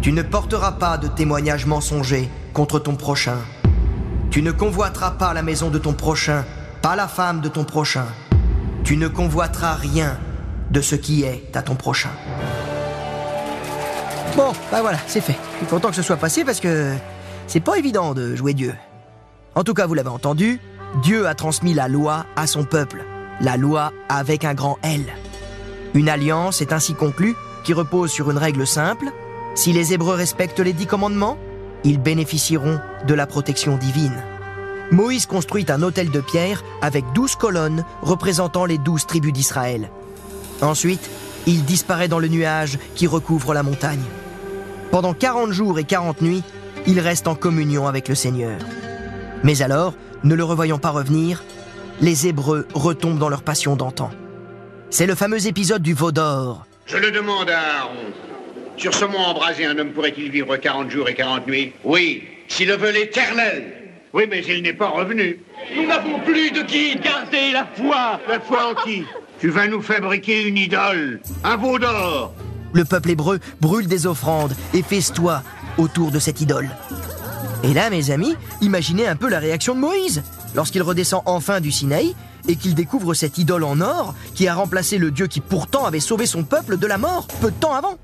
Tu 0.01 0.13
ne 0.13 0.23
porteras 0.23 0.73
pas 0.73 0.99
de 0.99 1.09
témoignages 1.09 1.67
mensongers 1.67 2.31
contre 2.53 2.79
ton 2.79 2.95
prochain. 2.95 3.39
Tu 4.31 4.41
ne 4.41 4.53
convoiteras 4.53 5.11
pas 5.11 5.35
la 5.35 5.43
maison 5.43 5.69
de 5.69 5.79
ton 5.79 5.95
prochain, 5.95 6.45
pas 6.83 6.97
la 6.97 7.07
femme 7.07 7.41
de 7.41 7.49
ton 7.49 7.65
prochain. 7.65 8.07
Tu 8.83 8.97
ne 8.97 9.07
convoiteras 9.07 9.75
rien 9.75 10.19
de 10.71 10.81
ce 10.81 10.97
qui 10.97 11.23
est 11.23 11.57
à 11.57 11.63
ton 11.63 11.77
prochain. 11.77 12.11
Bon, 14.37 14.53
bah 14.73 14.81
voilà, 14.81 14.99
c'est 15.07 15.21
fait. 15.21 15.37
Je 15.53 15.59
suis 15.59 15.67
content 15.67 15.91
que 15.91 15.95
ce 15.95 16.03
soit 16.03 16.17
passé 16.17 16.45
parce 16.45 16.59
que 16.59 16.93
c'est 17.47 17.61
pas 17.61 17.79
évident 17.79 18.15
de 18.15 18.35
jouer 18.35 18.53
Dieu. 18.53 18.75
En 19.55 19.63
tout 19.63 19.75
cas, 19.75 19.87
vous 19.87 19.95
l'avez 19.95 20.09
entendu, 20.09 20.61
Dieu 21.03 21.29
a 21.29 21.35
transmis 21.35 21.73
la 21.73 21.87
loi 21.87 22.27
à 22.35 22.49
son 22.49 22.65
peuple. 22.65 23.05
La 23.41 23.57
loi 23.57 23.93
avec 24.09 24.45
un 24.45 24.55
grand 24.55 24.79
L. 24.83 25.05
Une 25.95 26.09
alliance 26.09 26.63
est 26.63 26.73
ainsi 26.73 26.95
conclue 26.95 27.37
qui 27.63 27.75
repose 27.75 28.11
sur 28.11 28.31
une 28.31 28.39
règle 28.39 28.67
simple. 28.67 29.07
Si 29.55 29.73
les 29.73 29.93
Hébreux 29.93 30.15
respectent 30.15 30.61
les 30.61 30.73
dix 30.73 30.87
commandements, 30.87 31.39
ils 31.85 32.01
bénéficieront 32.01 32.81
de 33.07 33.15
la 33.15 33.27
protection 33.27 33.77
divine. 33.77 34.23
Moïse 34.93 35.25
construit 35.25 35.65
un 35.71 35.83
autel 35.83 36.11
de 36.11 36.21
pierre 36.21 36.63
avec 36.83 37.05
douze 37.15 37.35
colonnes 37.35 37.85
représentant 38.03 38.67
les 38.67 38.77
douze 38.77 39.07
tribus 39.07 39.33
d'Israël. 39.33 39.91
Ensuite, 40.61 41.11
il 41.47 41.65
disparaît 41.65 42.09
dans 42.09 42.19
le 42.19 42.29
nuage 42.29 42.79
qui 42.95 43.07
recouvre 43.07 43.55
la 43.55 43.63
montagne. 43.63 44.03
Pendant 44.91 45.15
40 45.15 45.51
jours 45.51 45.79
et 45.79 45.85
40 45.85 46.21
nuits, 46.21 46.43
il 46.87 47.01
reste 47.01 47.27
en 47.27 47.35
communion 47.35 47.87
avec 47.87 48.07
le 48.09 48.15
Seigneur. 48.15 48.59
Mais 49.43 49.63
alors, 49.63 49.95
ne 50.25 50.35
le 50.35 50.45
revoyant 50.45 50.79
pas 50.79 50.91
revenir, 50.91 51.43
les 52.03 52.27
Hébreux 52.27 52.69
retombent 52.75 53.19
dans 53.19 53.31
leur 53.31 53.43
passion 53.43 53.77
d'antan. 53.77 54.11
C'est 54.91 55.07
le 55.07 55.15
fameux 55.15 55.47
épisode 55.47 55.83
du 55.83 55.95
veau 55.95 56.13
d'or. 56.13 56.67
Je 56.85 56.99
le 56.99 57.11
demande 57.11 57.49
à 57.49 57.81
Aaron. 57.81 58.13
Sur 58.77 58.93
ce 58.93 59.07
mont 59.07 59.19
embrasé, 59.19 59.65
un 59.65 59.79
homme 59.79 59.93
pourrait-il 59.93 60.31
vivre 60.31 60.55
40 60.57 60.91
jours 60.91 61.09
et 61.09 61.15
40 61.15 61.47
nuits? 61.47 61.73
Oui, 61.83 62.25
s'il 62.49 62.69
le 62.69 62.77
veut 62.77 62.91
l'éternel. 62.91 63.82
Oui, 64.15 64.25
mais 64.29 64.43
il 64.47 64.63
n'est 64.63 64.75
pas 64.75 64.91
revenu. 64.91 65.41
Nous 65.75 65.87
n'avons 65.87 66.21
plus 66.21 66.51
de 66.51 66.63
qui 66.63 66.97
garder 66.97 67.53
la 67.53 67.67
foi. 67.67 68.21
La 68.29 68.41
foi 68.41 68.71
en 68.71 68.75
qui? 68.85 69.05
Tu 69.41 69.49
vas 69.49 69.67
nous 69.67 69.81
fabriquer 69.81 70.47
une 70.47 70.59
idole, 70.59 71.21
un 71.43 71.57
veau 71.57 71.79
d'or. 71.79 72.35
Le 72.75 72.85
peuple 72.85 73.11
hébreu 73.11 73.41
brûle 73.61 73.87
des 73.87 74.07
offrandes 74.07 74.55
et 74.75 74.83
festoie 74.83 75.43
autour 75.79 76.11
de 76.11 76.19
cette 76.19 76.41
idole. 76.41 76.71
Et 77.65 77.73
là, 77.73 77.91
mes 77.91 78.11
amis, 78.11 78.35
imaginez 78.61 79.07
un 79.07 79.17
peu 79.17 79.29
la 79.29 79.39
réaction 79.39 79.75
de 79.75 79.81
Moïse 79.81 80.23
lorsqu'il 80.55 80.83
redescend 80.83 81.23
enfin 81.25 81.61
du 81.61 81.73
Sinaï 81.73 82.15
et 82.49 82.57
qu'il 82.57 82.75
découvre 82.75 83.15
cette 83.15 83.39
idole 83.39 83.65
en 83.65 83.81
or 83.81 84.15
qui 84.35 84.47
a 84.47 84.55
remplacé 84.55 84.99
le 84.99 85.11
Dieu 85.11 85.27
qui 85.27 85.41
pourtant 85.41 85.87
avait 85.87 86.01
sauvé 86.01 86.27
son 86.27 86.45
peuple 86.45 86.77
de 86.77 86.87
la 86.87 86.99
mort 86.99 87.27
peu 87.41 87.51
de 87.51 87.57
temps 87.57 87.75
avant. 87.75 87.97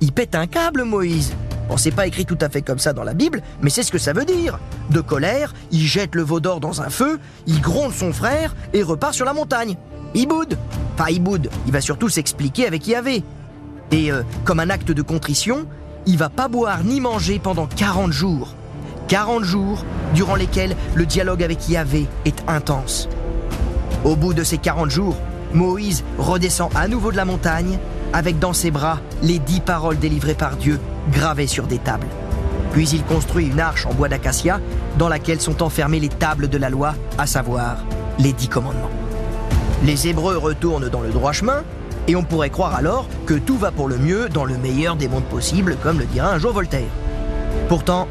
Il 0.00 0.12
pète 0.12 0.34
un 0.34 0.46
câble, 0.46 0.82
Moïse. 0.84 1.34
Bon, 1.68 1.76
c'est 1.76 1.90
pas 1.90 2.06
écrit 2.06 2.26
tout 2.26 2.38
à 2.40 2.48
fait 2.48 2.62
comme 2.62 2.78
ça 2.78 2.92
dans 2.92 3.04
la 3.04 3.14
Bible, 3.14 3.42
mais 3.62 3.70
c'est 3.70 3.82
ce 3.82 3.90
que 3.90 3.98
ça 3.98 4.12
veut 4.12 4.24
dire. 4.24 4.58
De 4.90 5.00
colère, 5.00 5.54
il 5.70 5.80
jette 5.80 6.14
le 6.14 6.22
veau 6.22 6.40
d'or 6.40 6.60
dans 6.60 6.82
un 6.82 6.90
feu, 6.90 7.18
il 7.46 7.60
gronde 7.60 7.92
son 7.92 8.12
frère 8.12 8.54
et 8.72 8.82
repart 8.82 9.14
sur 9.14 9.24
la 9.24 9.32
montagne. 9.32 9.76
Il 10.14 10.28
boude. 10.28 10.58
Enfin, 10.94 11.10
il 11.10 11.22
boude. 11.22 11.50
Il 11.66 11.72
va 11.72 11.80
surtout 11.80 12.08
s'expliquer 12.08 12.66
avec 12.66 12.86
Yahvé. 12.86 13.24
Et 13.90 14.12
euh, 14.12 14.22
comme 14.44 14.60
un 14.60 14.70
acte 14.70 14.92
de 14.92 15.02
contrition, 15.02 15.66
il 16.06 16.18
va 16.18 16.28
pas 16.28 16.48
boire 16.48 16.84
ni 16.84 17.00
manger 17.00 17.38
pendant 17.38 17.66
40 17.66 18.12
jours. 18.12 18.54
40 19.08 19.44
jours 19.44 19.84
durant 20.14 20.36
lesquels 20.36 20.76
le 20.94 21.06
dialogue 21.06 21.42
avec 21.42 21.68
Yahvé 21.68 22.06
est 22.24 22.44
intense. 22.48 23.08
Au 24.04 24.16
bout 24.16 24.34
de 24.34 24.44
ces 24.44 24.58
40 24.58 24.90
jours, 24.90 25.16
Moïse 25.52 26.04
redescend 26.18 26.70
à 26.74 26.88
nouveau 26.88 27.10
de 27.10 27.16
la 27.16 27.24
montagne 27.24 27.78
avec 28.14 28.38
dans 28.38 28.52
ses 28.52 28.70
bras 28.70 29.00
les 29.22 29.40
dix 29.40 29.60
paroles 29.60 29.98
délivrées 29.98 30.34
par 30.34 30.56
Dieu, 30.56 30.80
gravées 31.10 31.48
sur 31.48 31.66
des 31.66 31.78
tables. 31.78 32.06
Puis 32.72 32.88
il 32.90 33.02
construit 33.04 33.46
une 33.46 33.60
arche 33.60 33.86
en 33.86 33.92
bois 33.92 34.08
d'acacia 34.08 34.60
dans 34.98 35.08
laquelle 35.08 35.40
sont 35.40 35.62
enfermées 35.62 36.00
les 36.00 36.08
tables 36.08 36.48
de 36.48 36.56
la 36.56 36.70
loi, 36.70 36.94
à 37.18 37.26
savoir 37.26 37.78
les 38.18 38.32
dix 38.32 38.48
commandements. 38.48 38.90
Les 39.84 40.08
Hébreux 40.08 40.38
retournent 40.38 40.88
dans 40.88 41.00
le 41.00 41.10
droit 41.10 41.32
chemin, 41.32 41.64
et 42.06 42.14
on 42.16 42.22
pourrait 42.22 42.50
croire 42.50 42.74
alors 42.74 43.08
que 43.26 43.34
tout 43.34 43.56
va 43.56 43.72
pour 43.72 43.88
le 43.88 43.98
mieux 43.98 44.28
dans 44.28 44.44
le 44.44 44.56
meilleur 44.58 44.94
des 44.94 45.08
mondes 45.08 45.24
possibles, 45.24 45.76
comme 45.82 45.98
le 45.98 46.04
dira 46.04 46.30
un 46.30 46.38
jour 46.38 46.52
Voltaire. 46.52 46.90
Pourtant, 47.68 48.06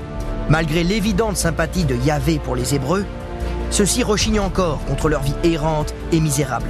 malgré 0.49 0.83
l'évidente 0.83 1.37
sympathie 1.37 1.85
de 1.85 1.95
Yahvé 1.95 2.39
pour 2.39 2.55
les 2.55 2.75
Hébreux, 2.75 3.05
ceux-ci 3.69 4.03
rechignent 4.03 4.41
encore 4.41 4.83
contre 4.85 5.07
leur 5.09 5.21
vie 5.21 5.35
errante 5.43 5.93
et 6.11 6.19
misérable. 6.19 6.69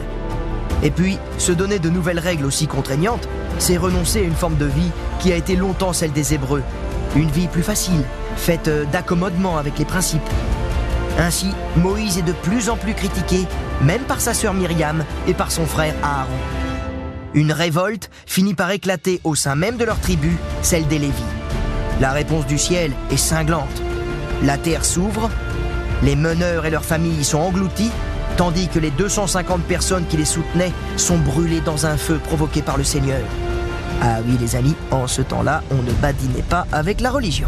Et 0.83 0.91
puis, 0.91 1.17
se 1.37 1.53
donner 1.53 1.79
de 1.79 1.89
nouvelles 1.89 2.19
règles 2.19 2.45
aussi 2.45 2.67
contraignantes, 2.67 3.27
c'est 3.57 3.77
renoncer 3.77 4.19
à 4.19 4.23
une 4.23 4.35
forme 4.35 4.57
de 4.57 4.65
vie 4.65 4.91
qui 5.19 5.31
a 5.31 5.37
été 5.37 5.55
longtemps 5.55 5.93
celle 5.93 6.11
des 6.11 6.33
Hébreux. 6.33 6.63
Une 7.15 7.31
vie 7.31 7.47
plus 7.47 7.63
facile, 7.63 8.03
faite 8.35 8.69
d'accommodement 8.91 9.57
avec 9.57 9.79
les 9.79 9.85
principes. 9.85 10.21
Ainsi, 11.17 11.51
Moïse 11.77 12.17
est 12.17 12.23
de 12.23 12.33
plus 12.33 12.69
en 12.69 12.75
plus 12.75 12.93
critiqué, 12.93 13.45
même 13.81 14.01
par 14.01 14.19
sa 14.19 14.33
sœur 14.33 14.53
Myriam 14.53 15.05
et 15.27 15.33
par 15.33 15.51
son 15.51 15.65
frère 15.65 15.93
Aaron. 16.03 16.31
Une 17.33 17.51
révolte 17.51 18.09
finit 18.25 18.53
par 18.53 18.71
éclater 18.71 19.21
au 19.23 19.35
sein 19.35 19.55
même 19.55 19.77
de 19.77 19.85
leur 19.85 19.99
tribu, 19.99 20.37
celle 20.61 20.87
des 20.87 20.99
Lévis. 20.99 21.23
La 22.01 22.11
réponse 22.11 22.45
du 22.45 22.57
ciel 22.57 22.91
est 23.11 23.17
cinglante. 23.17 23.81
La 24.43 24.57
terre 24.57 24.83
s'ouvre, 24.83 25.29
les 26.01 26.15
meneurs 26.15 26.65
et 26.65 26.69
leurs 26.69 26.83
familles 26.83 27.23
sont 27.23 27.39
engloutis, 27.39 27.91
tandis 28.37 28.67
que 28.67 28.79
les 28.79 28.91
250 28.91 29.61
personnes 29.63 30.05
qui 30.07 30.17
les 30.17 30.25
soutenaient 30.25 30.71
sont 30.97 31.17
brûlées 31.17 31.61
dans 31.61 31.85
un 31.85 31.97
feu 31.97 32.19
provoqué 32.23 32.61
par 32.61 32.77
le 32.77 32.83
Seigneur. 32.83 33.21
Ah 34.01 34.17
oui 34.25 34.37
les 34.39 34.55
amis, 34.55 34.75
en 34.91 35.07
ce 35.07 35.21
temps-là, 35.21 35.63
on 35.71 35.81
ne 35.81 35.91
badinait 35.93 36.41
pas 36.41 36.65
avec 36.71 37.01
la 37.01 37.11
religion. 37.11 37.47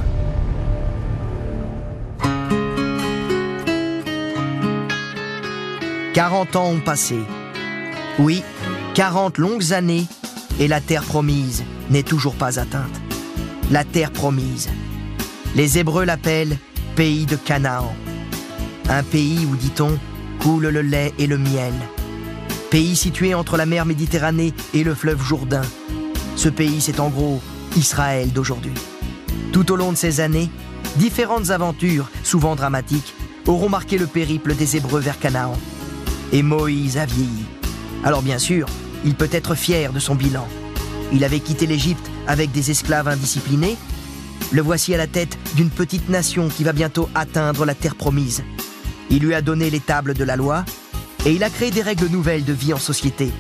«40 6.14 6.56
ans 6.56 6.70
ont 6.70 6.80
passé. 6.80 7.20
Oui, 8.20 8.42
40 8.94 9.38
longues 9.38 9.74
années 9.74 10.06
et 10.60 10.70
la 10.70 10.80
terre 10.80 11.04
promise 11.04 11.66
n'est 11.90 12.04
toujours 12.04 12.36
pas 12.36 12.58
atteinte. 12.60 13.02
La 13.70 13.84
terre 13.84 14.12
promise. 14.12 14.70
Les 15.56 15.78
Hébreux 15.78 16.06
l'appellent 16.06 16.58
pays 16.96 17.26
de 17.26 17.36
Canaan. 17.36 17.94
Un 18.88 19.04
pays 19.04 19.46
où, 19.46 19.58
dit-on, 19.58 19.98
coule 20.46 20.68
le 20.68 20.84
lait 20.84 21.12
et 21.18 21.26
le 21.26 21.40
miel. 21.40 21.74
Pays 22.70 22.96
situé 22.96 23.34
entre 23.34 23.58
la 23.58 23.66
mer 23.66 23.84
Méditerranée 23.84 24.54
et 24.76 24.84
le 24.84 24.94
fleuve 24.94 25.20
Jourdain. 25.20 25.64
Ce 26.36 26.50
pays, 26.50 26.82
c'est 26.82 27.00
en 27.00 27.10
gros 27.10 27.42
Israël 27.76 28.32
d'aujourd'hui. 28.32 28.76
Tout 29.52 29.72
au 29.72 29.76
long 29.76 29.92
de 29.92 29.98
ces 29.98 30.20
années, 30.20 30.52
différentes 30.98 31.50
aventures, 31.50 32.12
souvent 32.22 32.56
dramatiques, 32.56 33.16
auront 33.48 33.70
marqué 33.70 33.98
le 33.98 34.06
périple 34.06 34.54
des 34.54 34.78
Hébreux 34.78 35.00
vers 35.00 35.18
Canaan. 35.18 35.58
Et 36.32 36.44
Moïse 36.44 37.00
a 37.00 37.08
vieilli. 37.08 37.46
Alors 38.04 38.22
bien 38.22 38.38
sûr, 38.38 38.68
il 39.04 39.16
peut 39.16 39.30
être 39.32 39.56
fier 39.56 39.92
de 39.94 40.00
son 40.00 40.14
bilan. 40.14 40.48
Il 41.12 41.24
avait 41.24 41.40
quitté 41.40 41.66
l'Égypte 41.66 42.06
avec 42.28 42.52
des 42.52 42.70
esclaves 42.70 43.08
indisciplinés. 43.08 43.78
Le 44.52 44.62
voici 44.62 44.94
à 44.94 44.98
la 44.98 45.08
tête 45.08 45.40
d'une 45.56 45.72
petite 45.72 46.08
nation 46.08 46.50
qui 46.50 46.64
va 46.64 46.72
bientôt 46.72 47.10
atteindre 47.16 47.66
la 47.66 47.74
terre 47.74 47.96
promise. 47.96 48.44
Il 49.10 49.24
lui 49.24 49.34
a 49.34 49.42
donné 49.42 49.70
les 49.70 49.80
tables 49.80 50.14
de 50.14 50.24
la 50.24 50.36
loi 50.36 50.66
et 51.26 51.34
il 51.34 51.44
a 51.44 51.50
créé 51.50 51.72
des 51.72 51.82
règles 51.82 52.08
nouvelles 52.08 52.46
de 52.46 52.54
vie 52.54 52.74
en 52.74 52.80
société. 52.80 53.32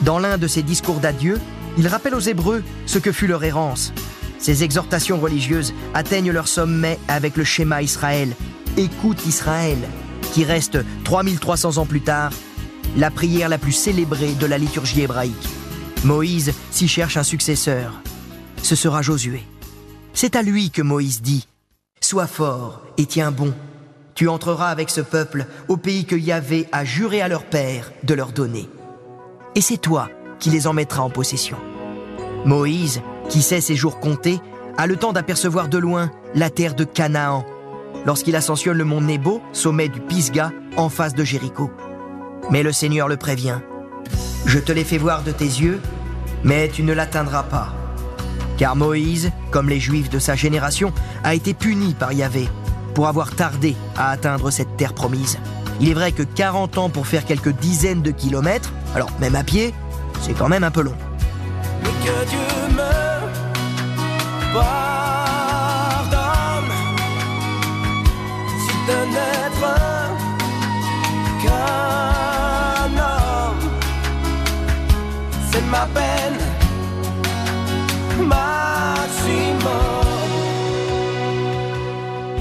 Dans 0.00 0.18
l'un 0.18 0.38
de 0.38 0.46
ses 0.46 0.62
discours 0.62 1.00
d'adieu, 1.00 1.38
il 1.78 1.88
rappelle 1.88 2.14
aux 2.14 2.20
Hébreux 2.20 2.62
ce 2.86 2.98
que 2.98 3.12
fut 3.12 3.26
leur 3.26 3.44
errance. 3.44 3.92
Ces 4.38 4.62
exhortations 4.62 5.18
religieuses 5.18 5.72
atteignent 5.94 6.30
leur 6.30 6.48
sommet 6.48 6.98
avec 7.08 7.36
le 7.36 7.44
schéma 7.44 7.82
Israël. 7.82 8.34
Écoute 8.76 9.24
Israël, 9.26 9.78
qui 10.32 10.44
reste 10.44 10.78
3300 11.04 11.78
ans 11.78 11.86
plus 11.86 12.02
tard 12.02 12.32
la 12.96 13.10
prière 13.10 13.48
la 13.48 13.58
plus 13.58 13.72
célébrée 13.72 14.34
de 14.34 14.46
la 14.46 14.58
liturgie 14.58 15.02
hébraïque. 15.02 15.48
Moïse 16.04 16.52
s'y 16.70 16.86
cherche 16.86 17.16
un 17.16 17.22
successeur. 17.22 18.02
Ce 18.62 18.76
sera 18.76 19.02
Josué. 19.02 19.42
C'est 20.12 20.36
à 20.36 20.42
lui 20.42 20.70
que 20.70 20.82
Moïse 20.82 21.22
dit 21.22 21.48
Sois 22.00 22.26
fort 22.26 22.82
et 22.98 23.06
tiens 23.06 23.30
bon. 23.30 23.54
Tu 24.14 24.28
entreras 24.28 24.68
avec 24.68 24.90
ce 24.90 25.00
peuple 25.00 25.44
au 25.66 25.76
pays 25.76 26.04
que 26.04 26.14
Yahvé 26.14 26.68
a 26.70 26.84
juré 26.84 27.20
à 27.20 27.26
leur 27.26 27.44
père 27.44 27.90
de 28.04 28.14
leur 28.14 28.30
donner. 28.30 28.68
Et 29.56 29.60
c'est 29.60 29.76
toi 29.76 30.08
qui 30.38 30.50
les 30.50 30.68
en 30.68 30.72
mettras 30.72 31.02
en 31.02 31.10
possession. 31.10 31.56
Moïse, 32.44 33.02
qui 33.28 33.42
sait 33.42 33.60
ses 33.60 33.74
jours 33.74 33.98
comptés, 33.98 34.40
a 34.76 34.86
le 34.86 34.96
temps 34.96 35.12
d'apercevoir 35.12 35.68
de 35.68 35.78
loin 35.78 36.12
la 36.34 36.48
terre 36.48 36.74
de 36.74 36.84
Canaan, 36.84 37.44
lorsqu'il 38.06 38.36
ascensionne 38.36 38.78
le 38.78 38.84
mont 38.84 39.00
Nebo, 39.00 39.42
sommet 39.52 39.88
du 39.88 40.00
Pisga, 40.00 40.52
en 40.76 40.88
face 40.88 41.14
de 41.14 41.24
Jéricho. 41.24 41.70
Mais 42.50 42.62
le 42.62 42.72
Seigneur 42.72 43.08
le 43.08 43.16
prévient. 43.16 43.60
Je 44.46 44.58
te 44.60 44.70
l'ai 44.70 44.84
fait 44.84 44.98
voir 44.98 45.22
de 45.22 45.32
tes 45.32 45.44
yeux, 45.44 45.80
mais 46.44 46.68
tu 46.68 46.84
ne 46.84 46.92
l'atteindras 46.92 47.44
pas. 47.44 47.74
Car 48.58 48.76
Moïse, 48.76 49.32
comme 49.50 49.68
les 49.68 49.80
Juifs 49.80 50.10
de 50.10 50.20
sa 50.20 50.36
génération, 50.36 50.92
a 51.24 51.34
été 51.34 51.52
puni 51.52 51.94
par 51.94 52.12
Yahvé 52.12 52.48
pour 52.94 53.08
avoir 53.08 53.34
tardé 53.34 53.76
à 53.96 54.10
atteindre 54.10 54.50
cette 54.50 54.76
terre 54.76 54.94
promise. 54.94 55.38
Il 55.80 55.88
est 55.88 55.94
vrai 55.94 56.12
que 56.12 56.22
40 56.22 56.78
ans 56.78 56.88
pour 56.88 57.06
faire 57.06 57.24
quelques 57.24 57.52
dizaines 57.52 58.02
de 58.02 58.10
kilomètres, 58.10 58.72
alors 58.94 59.10
même 59.20 59.34
à 59.34 59.42
pied, 59.42 59.74
c'est 60.22 60.34
quand 60.34 60.48
même 60.48 60.64
un 60.64 60.70
peu 60.70 60.82
long. 60.82 60.94
Mais 61.82 61.90
que 62.04 62.24
Dieu 62.30 62.38
me 62.70 62.92
pardonne 64.54 65.04
qu'un 71.42 71.94
c'est 75.52 75.66
ma 75.70 75.86
peine 75.86 76.43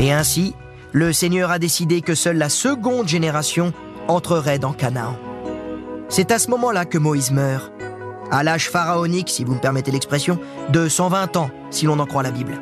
Et 0.03 0.11
ainsi, 0.11 0.53
le 0.91 1.13
Seigneur 1.13 1.49
a 1.49 1.59
décidé 1.59 2.01
que 2.01 2.13
seule 2.13 2.35
la 2.35 2.49
seconde 2.49 3.07
génération 3.07 3.71
entrerait 4.09 4.59
dans 4.59 4.73
Canaan. 4.73 5.15
C'est 6.09 6.29
à 6.31 6.39
ce 6.39 6.49
moment-là 6.49 6.83
que 6.83 6.97
Moïse 6.97 7.31
meurt, 7.31 7.71
à 8.29 8.43
l'âge 8.43 8.69
pharaonique, 8.69 9.29
si 9.29 9.45
vous 9.45 9.53
me 9.53 9.61
permettez 9.61 9.91
l'expression, 9.91 10.39
de 10.73 10.89
120 10.89 11.37
ans, 11.37 11.51
si 11.71 11.85
l'on 11.85 11.99
en 11.99 12.05
croit 12.05 12.21
la 12.21 12.31
Bible. 12.31 12.59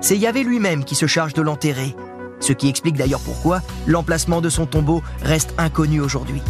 C'est 0.00 0.18
Yahvé 0.18 0.42
lui-même 0.42 0.84
qui 0.84 0.96
se 0.96 1.06
charge 1.06 1.32
de 1.32 1.42
l'enterrer, 1.42 1.94
ce 2.40 2.52
qui 2.52 2.68
explique 2.68 2.96
d'ailleurs 2.96 3.20
pourquoi 3.20 3.62
l'emplacement 3.86 4.40
de 4.40 4.48
son 4.48 4.66
tombeau 4.66 5.00
reste 5.22 5.54
inconnu 5.58 6.00
aujourd'hui. 6.00 6.42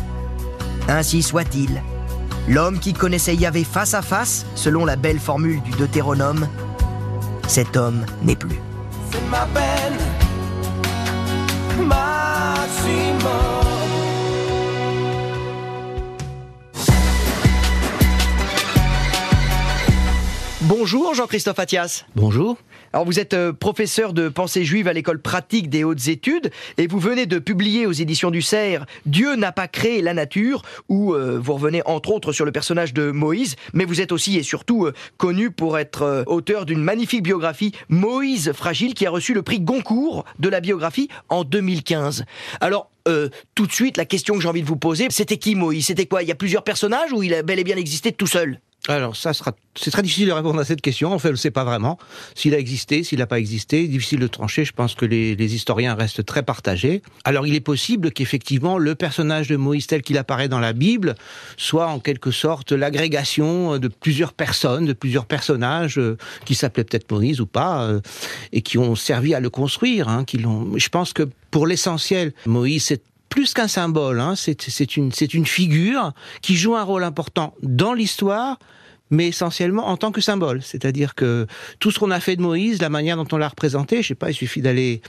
Ainsi 0.88 1.22
soit-il. 1.22 1.82
L'homme 2.48 2.78
qui 2.78 2.94
connaissait 2.94 3.36
Yahvé 3.36 3.62
face 3.62 3.92
à 3.92 4.00
face, 4.00 4.46
selon 4.54 4.86
la 4.86 4.96
belle 4.96 5.20
formule 5.20 5.60
du 5.60 5.72
Deutéronome, 5.72 6.48
cet 7.46 7.76
homme 7.76 8.06
n'est 8.22 8.36
plus. 8.36 8.58
C'est 9.14 9.30
ma 9.30 9.46
peine 12.84 13.12
maximum. 13.14 13.63
Bonjour 20.84 21.14
Jean-Christophe 21.14 21.58
Attias. 21.58 22.04
Bonjour. 22.14 22.58
Alors 22.92 23.06
vous 23.06 23.18
êtes 23.18 23.32
euh, 23.32 23.54
professeur 23.54 24.12
de 24.12 24.28
pensée 24.28 24.66
juive 24.66 24.86
à 24.86 24.92
l'école 24.92 25.18
pratique 25.18 25.70
des 25.70 25.82
hautes 25.82 26.08
études 26.08 26.50
et 26.76 26.86
vous 26.86 26.98
venez 26.98 27.24
de 27.24 27.38
publier 27.38 27.86
aux 27.86 27.92
éditions 27.92 28.30
du 28.30 28.42
Cerf 28.42 28.84
Dieu 29.06 29.34
n'a 29.34 29.50
pas 29.50 29.66
créé 29.66 30.02
la 30.02 30.12
nature 30.12 30.60
où 30.90 31.14
euh, 31.14 31.40
vous 31.42 31.54
revenez 31.54 31.80
entre 31.86 32.10
autres 32.10 32.32
sur 32.32 32.44
le 32.44 32.52
personnage 32.52 32.92
de 32.92 33.10
Moïse 33.12 33.56
mais 33.72 33.86
vous 33.86 34.02
êtes 34.02 34.12
aussi 34.12 34.36
et 34.36 34.42
surtout 34.42 34.84
euh, 34.84 34.92
connu 35.16 35.50
pour 35.50 35.78
être 35.78 36.22
auteur 36.26 36.66
d'une 36.66 36.82
magnifique 36.82 37.22
biographie 37.22 37.72
Moïse 37.88 38.52
fragile 38.52 38.92
qui 38.92 39.06
a 39.06 39.10
reçu 39.10 39.32
le 39.32 39.40
prix 39.40 39.60
Goncourt 39.60 40.26
de 40.38 40.50
la 40.50 40.60
biographie 40.60 41.08
en 41.30 41.44
2015. 41.44 42.26
Alors 42.60 42.90
euh, 43.06 43.28
tout 43.54 43.66
de 43.66 43.72
suite, 43.72 43.96
la 43.96 44.04
question 44.04 44.34
que 44.34 44.40
j'ai 44.40 44.48
envie 44.48 44.62
de 44.62 44.66
vous 44.66 44.76
poser, 44.76 45.08
c'était 45.10 45.36
qui 45.36 45.54
Moïse? 45.54 45.86
C'était 45.86 46.06
quoi? 46.06 46.22
Il 46.22 46.28
y 46.28 46.32
a 46.32 46.34
plusieurs 46.34 46.64
personnages 46.64 47.12
ou 47.12 47.22
il 47.22 47.34
a 47.34 47.42
bel 47.42 47.58
et 47.58 47.64
bien 47.64 47.76
existé 47.76 48.12
tout 48.12 48.26
seul? 48.26 48.60
Alors, 48.86 49.16
ça 49.16 49.32
sera, 49.32 49.52
c'est 49.76 49.90
très 49.90 50.02
difficile 50.02 50.26
de 50.26 50.32
répondre 50.32 50.60
à 50.60 50.64
cette 50.64 50.82
question. 50.82 51.12
En 51.14 51.18
fait, 51.18 51.28
on 51.28 51.32
ne 51.32 51.36
sait 51.36 51.50
pas 51.50 51.64
vraiment 51.64 51.98
s'il 52.34 52.54
a 52.54 52.58
existé, 52.58 53.02
s'il 53.02 53.18
n'a 53.18 53.26
pas 53.26 53.38
existé. 53.38 53.88
Difficile 53.88 54.20
de 54.20 54.26
trancher. 54.26 54.66
Je 54.66 54.72
pense 54.72 54.94
que 54.94 55.06
les, 55.06 55.54
historiens 55.54 55.94
restent 55.94 56.24
très 56.24 56.42
partagés. 56.42 57.02
Alors, 57.24 57.46
il 57.46 57.54
est 57.54 57.60
possible 57.60 58.10
qu'effectivement, 58.10 58.76
le 58.76 58.94
personnage 58.94 59.48
de 59.48 59.56
Moïse 59.56 59.86
tel 59.86 60.02
qu'il 60.02 60.18
apparaît 60.18 60.48
dans 60.48 60.60
la 60.60 60.74
Bible 60.74 61.14
soit 61.56 61.86
en 61.86 61.98
quelque 61.98 62.30
sorte 62.30 62.72
l'agrégation 62.72 63.78
de 63.78 63.88
plusieurs 63.88 64.34
personnes, 64.34 64.84
de 64.84 64.92
plusieurs 64.92 65.24
personnages 65.24 65.98
euh, 65.98 66.18
qui 66.44 66.54
s'appelaient 66.54 66.84
peut-être 66.84 67.10
Moïse 67.10 67.40
ou 67.40 67.46
pas, 67.46 67.84
euh, 67.84 68.00
et 68.52 68.60
qui 68.60 68.76
ont 68.76 68.94
servi 68.96 69.34
à 69.34 69.40
le 69.40 69.48
construire. 69.48 70.08
Hein, 70.08 70.24
qui 70.24 70.36
l'ont. 70.36 70.76
Je 70.76 70.88
pense 70.90 71.14
que 71.14 71.22
pour 71.50 71.66
l'essentiel, 71.66 72.34
Moïse, 72.44 72.84
c'est 72.84 73.02
plus 73.34 73.52
qu'un 73.52 73.66
symbole, 73.66 74.20
hein, 74.20 74.34
c'est 74.36 74.96
une 74.96 75.10
figure 75.44 76.12
qui 76.40 76.54
joue 76.54 76.76
un 76.76 76.84
rôle 76.84 77.02
important 77.02 77.56
dans 77.64 77.92
l'histoire, 77.92 78.60
mais 79.10 79.28
essentiellement 79.28 79.88
en 79.88 79.96
tant 79.96 80.12
que 80.12 80.20
symbole. 80.20 80.62
C'est-à-dire 80.62 81.14
que 81.14 81.46
tout 81.78 81.90
ce 81.90 81.98
qu'on 81.98 82.10
a 82.10 82.20
fait 82.20 82.36
de 82.36 82.42
Moïse, 82.42 82.80
la 82.80 82.88
manière 82.88 83.16
dont 83.16 83.26
on 83.32 83.36
l'a 83.36 83.48
représenté, 83.48 84.02
je 84.02 84.08
sais 84.08 84.14
pas, 84.14 84.30
il 84.30 84.34
suffit 84.34 84.62
d'aller 84.62 85.02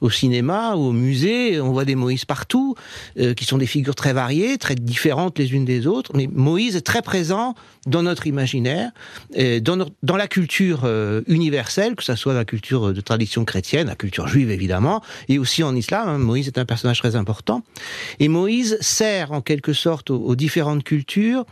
au 0.00 0.10
cinéma 0.10 0.74
ou 0.76 0.86
au 0.86 0.92
musée, 0.92 1.60
on 1.60 1.72
voit 1.72 1.84
des 1.84 1.94
Moïse 1.94 2.24
partout, 2.24 2.74
euh, 3.18 3.34
qui 3.34 3.44
sont 3.44 3.58
des 3.58 3.66
figures 3.66 3.94
très 3.94 4.12
variées, 4.12 4.58
très 4.58 4.74
différentes 4.74 5.38
les 5.38 5.52
unes 5.52 5.64
des 5.64 5.86
autres, 5.86 6.12
mais 6.14 6.28
Moïse 6.32 6.76
est 6.76 6.80
très 6.80 7.02
présent 7.02 7.54
dans 7.86 8.02
notre 8.02 8.26
imaginaire, 8.26 8.90
dans, 9.62 9.86
dans 10.02 10.16
la 10.16 10.28
culture 10.28 10.82
euh, 10.84 11.22
universelle, 11.26 11.96
que 11.96 12.04
ce 12.04 12.14
soit 12.14 12.34
la 12.34 12.44
culture 12.44 12.92
de 12.92 13.00
tradition 13.00 13.44
chrétienne, 13.44 13.86
la 13.86 13.94
culture 13.94 14.28
juive 14.28 14.50
évidemment, 14.50 15.02
et 15.28 15.38
aussi 15.38 15.62
en 15.62 15.74
islam. 15.74 16.08
Hein. 16.08 16.18
Moïse 16.18 16.46
est 16.46 16.58
un 16.58 16.64
personnage 16.64 16.98
très 16.98 17.16
important. 17.16 17.62
Et 18.18 18.28
Moïse 18.28 18.78
sert 18.80 19.32
en 19.32 19.40
quelque 19.40 19.72
sorte 19.72 20.10
aux, 20.10 20.36
différentes 20.36 20.84
cultures 20.84 21.44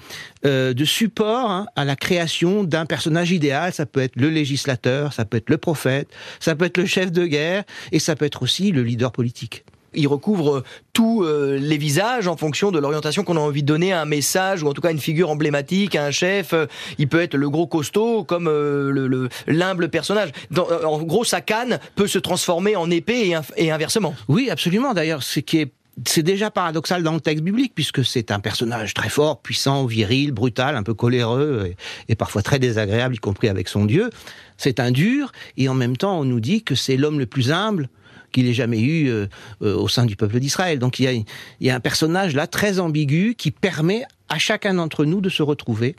euh, 0.45 0.73
de 0.75 0.85
support 0.85 1.51
hein, 1.51 1.67
à 1.77 1.85
la 1.85 1.88
création 1.97 2.65
d'un 2.65 2.87
personnage 2.87 3.31
idéal. 3.31 3.73
Ça 3.73 3.87
peut 3.87 4.01
être 4.01 4.17
le 4.17 4.29
législateur, 4.31 5.13
ça 5.13 5.25
peut 5.25 5.37
être 5.37 5.51
le 5.51 5.59
prophète, 5.59 6.09
ça 6.41 6.55
peut 6.55 6.65
être 6.65 6.79
le 6.79 6.87
chef 6.87 7.13
de 7.13 7.27
guerre, 7.27 7.65
et 7.93 7.99
ça 7.99 8.17
peut 8.17 8.25
être 8.25 8.43
aussi 8.43 8.73
le 8.73 8.83
leader 8.83 9.13
politique 9.13 9.65
il 9.95 10.07
recouvre 10.07 10.63
tous 10.93 11.23
euh, 11.23 11.59
les 11.59 11.79
visages 11.79 12.29
en 12.29 12.37
fonction 12.37 12.71
de 12.71 12.79
l'orientation 12.79 13.25
qu'on 13.25 13.37
a 13.37 13.41
envie 13.41 13.63
de 13.63 13.67
donner 13.67 13.93
à 13.93 14.03
un 14.03 14.05
message 14.05 14.63
ou 14.63 14.69
en 14.69 14.73
tout 14.73 14.81
cas 14.81 14.91
une 14.91 14.99
figure 14.99 15.31
emblématique, 15.31 15.97
à 15.97 16.05
un 16.05 16.11
chef. 16.11 16.53
Euh, 16.53 16.67
il 16.99 17.09
peut 17.09 17.21
être 17.21 17.35
le 17.35 17.51
gros 17.51 17.67
costaud 17.67 18.25
comme 18.25 18.49
euh, 18.49 18.91
le 18.91 19.29
l'humble 19.47 19.89
personnage. 19.89 20.31
en 20.57 20.99
gros, 21.03 21.25
sa 21.25 21.41
canne 21.41 21.79
peut 21.95 22.07
se 22.07 22.19
transformer 22.19 22.77
en 22.77 22.91
épée 22.91 23.35
et, 23.57 23.71
inversement. 23.71 24.15
Oui, 24.29 24.51
absolument. 24.51 24.95
D'ailleurs, 24.95 25.23
ce 25.23 25.41
qui 25.41 25.59
est 25.59 25.73
c'est 26.07 26.23
déjà 26.23 26.51
paradoxal 26.51 27.03
dans 27.03 27.15
le 27.15 27.21
texte 27.21 27.45
biblique, 27.45 27.73
puisque 27.75 28.05
c'est 28.05 28.31
un 28.31 28.41
personnage 28.41 28.95
très 28.95 29.09
fort, 29.09 29.41
puissant, 29.41 29.87
viril, 29.87 30.33
brutal, 30.33 30.77
un 30.77 30.83
peu 30.83 30.95
coléreux, 30.95 31.75
et, 32.09 32.15
parfois 32.15 32.43
très 32.43 32.59
désagréable, 32.59 33.15
y 33.15 33.19
compris 33.19 33.49
avec 33.49 33.69
son 33.69 33.85
Dieu. 33.85 34.11
C'est 34.57 34.81
un 34.81 34.91
dur, 34.91 35.33
et 35.57 35.69
en 35.69 35.75
même 35.75 35.97
temps, 35.97 36.21
on 36.21 36.25
nous 36.25 36.41
dit 36.41 36.63
que 36.63 36.75
c'est 36.75 36.97
l'homme 36.97 37.19
le 37.19 37.27
plus 37.27 37.51
humble, 37.51 37.89
qu'il 38.33 38.47
ait 38.47 38.55
jamais 38.55 38.81
eu 38.81 39.09
euh, 39.09 39.27
euh, 39.63 39.75
au 39.75 39.89
sein 39.89 40.05
du 40.05 40.15
peuple 40.15 40.39
d'Israël. 40.39 40.79
Donc 40.79 40.99
il 40.99 41.05
y, 41.05 41.07
a, 41.07 41.13
il 41.13 41.25
y 41.61 41.71
a 41.71 41.75
un 41.75 41.81
personnage 41.81 42.35
là 42.35 42.47
très 42.47 42.79
ambigu 42.79 43.35
qui 43.35 43.51
permet 43.51 44.03
à 44.29 44.39
chacun 44.39 44.75
d'entre 44.75 45.07
nous 45.07 45.23
de 45.23 45.31
se 45.31 45.43
retrouver 45.43 45.97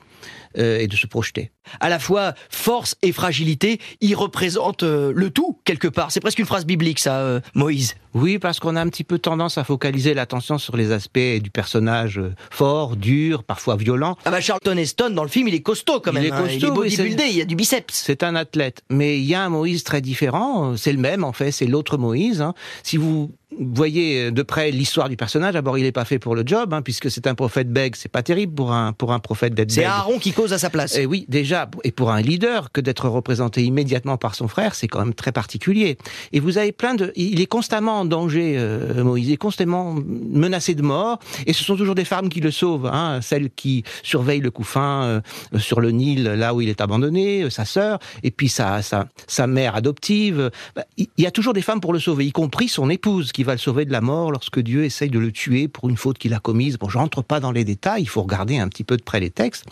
euh, 0.58 0.80
et 0.80 0.88
de 0.88 0.96
se 0.96 1.08
projeter. 1.08 1.52
À 1.80 1.90
la 1.90 2.00
fois 2.00 2.34
force 2.50 2.96
et 3.02 3.12
fragilité, 3.12 3.80
il 4.02 4.16
représente 4.16 4.84
euh, 4.84 5.14
le 5.16 5.30
tout 5.30 5.60
quelque 5.66 5.88
part. 5.88 6.12
C'est 6.12 6.20
presque 6.20 6.40
une 6.40 6.46
phrase 6.46 6.66
biblique, 6.66 7.00
ça, 7.00 7.20
euh, 7.20 7.40
Moïse. 7.54 7.96
Oui, 8.16 8.40
parce 8.40 8.60
qu'on 8.60 8.76
a 8.76 8.82
un 8.82 8.90
petit 8.90 9.04
peu 9.04 9.20
tendance 9.20 9.60
à 9.60 9.64
focaliser 9.64 10.16
l'attention 10.16 10.58
sur 10.58 10.76
les 10.76 10.92
aspects 10.92 11.20
du 11.20 11.52
personnage 11.52 12.20
fort, 12.50 12.96
dur, 12.96 13.44
parfois 13.44 13.76
violent. 13.76 14.18
Ah 14.26 14.32
bah 14.32 14.42
Charlton 14.42 14.78
Heston 14.78 15.12
dans 15.12 15.22
le 15.22 15.30
film, 15.30 15.48
il 15.48 15.54
est 15.54 15.62
costaud 15.62 16.00
quand 16.00 16.14
même. 16.14 16.24
Il 16.24 16.28
est 16.28 16.30
costaud, 16.32 16.84
il 16.84 17.00
est 17.00 17.30
il 17.30 17.38
y 17.38 17.42
a 17.42 17.46
du 17.46 17.56
biceps. 17.56 17.94
C'est 17.94 18.24
un 18.24 18.36
athlète, 18.36 18.82
mais 18.90 19.20
il 19.20 19.26
y 19.26 19.36
a 19.36 19.44
un 19.44 19.50
Moïse 19.50 19.84
très 19.84 20.02
différent. 20.02 20.76
C'est 20.76 20.94
le 20.94 20.98
même 20.98 21.24
en 21.24 21.34
fait, 21.34 21.52
c'est 21.52 21.68
l'autre 21.68 21.98
Moïse. 21.98 22.42
Hein. 22.42 22.56
Si 22.82 22.98
vous 22.98 23.32
voyez 23.58 24.32
de 24.32 24.42
près 24.44 24.72
l'histoire 24.72 25.10
du 25.10 25.18
personnage, 25.18 25.54
d'abord 25.54 25.78
il 25.78 25.84
n'est 25.84 25.92
pas 25.92 26.06
fait 26.06 26.20
pour 26.20 26.36
le 26.36 26.44
job, 26.46 26.74
hein, 26.74 26.82
puisque 26.82 27.10
c'est 27.10 27.28
un 27.28 27.36
prophète 27.36 27.72
bègue, 27.72 27.96
c'est 27.96 28.12
pas 28.12 28.24
terrible 28.24 28.54
pour 28.54 28.72
un 28.72 28.94
pour 28.94 29.12
un 29.12 29.20
prophète 29.20 29.54
d'être 29.54 29.72
C'est 29.72 29.86
Aaron 29.86 30.20
qui 30.20 30.34
cause 30.34 30.54
à 30.54 30.58
sa 30.58 30.70
place. 30.70 30.96
Et 30.96 31.06
oui, 31.06 31.26
déjà, 31.28 31.70
et 31.84 31.92
pour 31.92 32.12
un 32.12 32.22
leader, 32.22 32.72
que 32.72 32.82
d'être 32.82 33.10
représenté 33.10 33.64
immédiatement 33.64 34.18
par 34.18 34.36
son 34.36 34.48
frère, 34.48 34.76
c'est 34.76 34.88
quand 34.88 35.00
même 35.00 35.14
très 35.14 35.32
particulier. 35.32 35.98
Et 36.32 36.40
vous 36.40 36.58
avez 36.58 36.72
plein 36.72 36.96
de, 36.96 37.12
il 37.16 37.42
est 37.42 37.48
constamment 37.48 38.02
en 38.02 38.06
danger, 38.06 38.56
euh, 38.58 39.04
Moïse, 39.04 39.28
il 39.28 39.34
est 39.34 39.38
constamment 39.38 39.96
menacé 40.06 40.76
de 40.76 40.82
mort, 40.82 41.20
et 41.46 41.54
ce 41.54 41.64
sont 41.64 41.76
toujours 41.76 41.96
des 41.96 42.06
femmes 42.06 42.30
qui 42.30 42.42
le 42.42 42.52
sauvent, 42.52 42.88
hein, 42.88 43.20
celles 43.22 43.50
qui 43.50 43.84
surveillent 44.04 44.42
le 44.42 44.52
couffin 44.52 45.04
euh, 45.04 45.22
sur 45.58 45.82
le 45.82 45.92
Nil, 45.92 46.24
là 46.24 46.54
où 46.54 46.62
il 46.62 46.70
est 46.70 46.82
abandonné, 46.82 47.44
euh, 47.44 47.50
sa 47.50 47.66
sœur, 47.66 48.00
et 48.24 48.32
puis 48.32 48.50
sa 48.50 48.82
sa 48.82 49.08
sa 49.28 49.48
mère 49.48 49.76
adoptive. 49.76 50.52
Bah, 50.76 50.86
il 50.98 51.08
y 51.18 51.26
a 51.26 51.32
toujours 51.32 51.54
des 51.54 51.62
femmes 51.62 51.82
pour 51.82 51.94
le 51.94 52.00
sauver, 52.00 52.26
y 52.26 52.32
compris 52.32 52.68
son 52.68 52.90
épouse 52.90 53.32
qui 53.32 53.39
va 53.44 53.54
le 53.54 53.58
sauver 53.58 53.86
de 53.86 53.92
la 53.92 54.02
mort 54.02 54.32
lorsque 54.32 54.60
Dieu 54.60 54.84
essaye 54.84 55.10
de 55.10 55.20
le 55.20 55.32
tuer 55.32 55.68
pour 55.68 55.90
une 55.90 55.98
faute 55.98 56.18
qu'il 56.18 56.34
a 56.34 56.40
commise. 56.40 56.78
Bon, 56.78 56.90
je 56.90 56.98
rentre 56.98 57.24
pas 57.24 57.40
dans 57.40 57.52
les 57.52 57.64
détails, 57.64 58.04
il 58.04 58.10
faut 58.10 58.22
regarder 58.22 58.58
un 58.58 58.68
petit 58.68 58.84
peu 58.84 58.98
de 58.98 59.04
près 59.04 59.20
les 59.20 59.30
textes. 59.30 59.66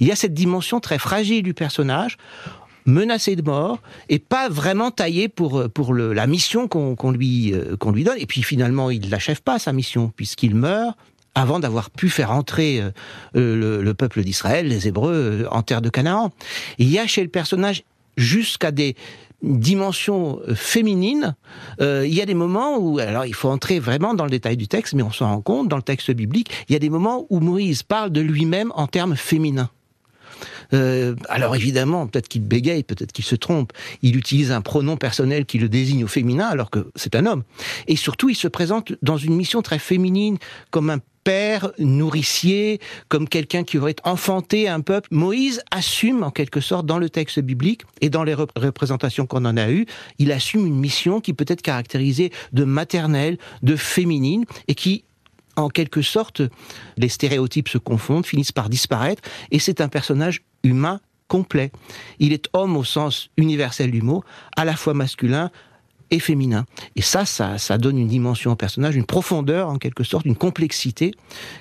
Il 0.00 0.06
y 0.06 0.12
a 0.12 0.16
cette 0.16 0.34
dimension 0.34 0.80
très 0.80 0.98
fragile 0.98 1.42
du 1.42 1.54
personnage 1.54 2.16
menacé 2.86 3.34
de 3.34 3.42
mort 3.42 3.80
et 4.08 4.18
pas 4.18 4.48
vraiment 4.50 4.90
taillé 4.90 5.28
pour 5.28 5.70
pour 5.70 5.94
le, 5.94 6.12
la 6.12 6.26
mission 6.26 6.68
qu'on 6.68 7.10
lui 7.10 7.54
euh, 7.54 7.76
lui 7.92 8.04
donne 8.04 8.18
et 8.18 8.26
puis 8.26 8.42
finalement 8.42 8.90
il 8.90 9.08
n'achève 9.08 9.40
pas 9.40 9.58
sa 9.58 9.72
mission 9.72 10.12
puisqu'il 10.14 10.54
meurt 10.54 10.94
avant 11.34 11.58
d'avoir 11.60 11.90
pu 11.90 12.08
faire 12.08 12.30
entrer 12.30 12.80
euh, 12.80 12.90
le, 13.34 13.82
le, 13.82 13.94
peuple 13.94 14.22
d'Israël, 14.22 14.68
les 14.68 14.86
Hébreux, 14.86 15.42
euh, 15.42 15.48
en 15.50 15.62
terre 15.62 15.82
de 15.82 15.88
Canaan. 15.88 16.32
Il 16.78 16.88
y 16.88 16.98
a 16.98 17.06
chez 17.06 17.22
le 17.22 17.28
personnage 17.28 17.82
jusqu'à 18.16 18.70
des 18.70 18.94
dimension 19.42 20.40
euh, 20.48 20.54
féminine, 20.54 21.36
euh, 21.80 22.04
il 22.06 22.14
y 22.14 22.20
a 22.20 22.26
des 22.26 22.34
moments 22.34 22.78
où, 22.78 22.98
alors 22.98 23.26
il 23.26 23.34
faut 23.34 23.48
entrer 23.48 23.78
vraiment 23.78 24.14
dans 24.14 24.24
le 24.24 24.30
détail 24.30 24.56
du 24.56 24.68
texte, 24.68 24.94
mais 24.94 25.02
on 25.02 25.12
s'en 25.12 25.28
rend 25.28 25.40
compte, 25.40 25.68
dans 25.68 25.76
le 25.76 25.82
texte 25.82 26.10
biblique, 26.10 26.50
il 26.68 26.72
y 26.72 26.76
a 26.76 26.78
des 26.78 26.90
moments 26.90 27.26
où 27.30 27.40
Moïse 27.40 27.82
parle 27.82 28.10
de 28.10 28.20
lui-même 28.20 28.72
en 28.74 28.86
termes 28.86 29.16
féminins. 29.16 29.70
Euh, 30.72 31.14
alors 31.28 31.54
évidemment, 31.54 32.06
peut-être 32.06 32.28
qu'il 32.28 32.42
bégaye, 32.42 32.82
peut-être 32.82 33.12
qu'il 33.12 33.24
se 33.24 33.34
trompe. 33.34 33.72
Il 34.02 34.16
utilise 34.16 34.50
un 34.50 34.62
pronom 34.62 34.96
personnel 34.96 35.44
qui 35.46 35.58
le 35.58 35.68
désigne 35.68 36.04
au 36.04 36.08
féminin 36.08 36.46
alors 36.46 36.70
que 36.70 36.90
c'est 36.96 37.14
un 37.14 37.26
homme. 37.26 37.42
Et 37.86 37.96
surtout, 37.96 38.30
il 38.30 38.34
se 38.34 38.48
présente 38.48 38.92
dans 39.02 39.16
une 39.16 39.36
mission 39.36 39.62
très 39.62 39.78
féminine, 39.78 40.38
comme 40.70 40.90
un 40.90 40.98
père 41.24 41.72
nourricier, 41.78 42.80
comme 43.08 43.28
quelqu'un 43.28 43.64
qui 43.64 43.78
aurait 43.78 43.96
enfanté 44.04 44.68
un 44.68 44.80
peuple. 44.80 45.08
Moïse 45.10 45.62
assume 45.70 46.22
en 46.22 46.30
quelque 46.30 46.60
sorte 46.60 46.86
dans 46.86 46.98
le 46.98 47.10
texte 47.10 47.40
biblique 47.40 47.82
et 48.00 48.10
dans 48.10 48.24
les 48.24 48.34
représentations 48.34 49.26
qu'on 49.26 49.44
en 49.44 49.56
a 49.56 49.70
eues, 49.70 49.86
il 50.18 50.30
assume 50.30 50.66
une 50.66 50.78
mission 50.78 51.20
qui 51.20 51.32
peut 51.32 51.46
être 51.48 51.62
caractérisée 51.62 52.30
de 52.52 52.64
maternelle, 52.64 53.38
de 53.62 53.76
féminine 53.76 54.44
et 54.68 54.74
qui 54.74 55.04
en 55.56 55.68
quelque 55.68 56.02
sorte, 56.02 56.42
les 56.96 57.08
stéréotypes 57.08 57.68
se 57.68 57.78
confondent, 57.78 58.26
finissent 58.26 58.52
par 58.52 58.68
disparaître, 58.68 59.22
et 59.52 59.60
c'est 59.60 59.80
un 59.80 59.88
personnage 59.88 60.42
humain 60.64 61.00
complet. 61.28 61.70
Il 62.18 62.32
est 62.32 62.48
homme 62.52 62.76
au 62.76 62.84
sens 62.84 63.30
universel 63.36 63.90
du 63.90 64.02
mot, 64.02 64.24
à 64.56 64.64
la 64.64 64.74
fois 64.74 64.94
masculin, 64.94 65.50
et 66.10 66.18
féminin. 66.18 66.64
Et 66.96 67.02
ça, 67.02 67.24
ça, 67.24 67.58
ça 67.58 67.78
donne 67.78 67.98
une 67.98 68.08
dimension 68.08 68.52
au 68.52 68.56
personnage, 68.56 68.96
une 68.96 69.06
profondeur 69.06 69.68
en 69.68 69.78
quelque 69.78 70.04
sorte, 70.04 70.26
une 70.26 70.36
complexité 70.36 71.12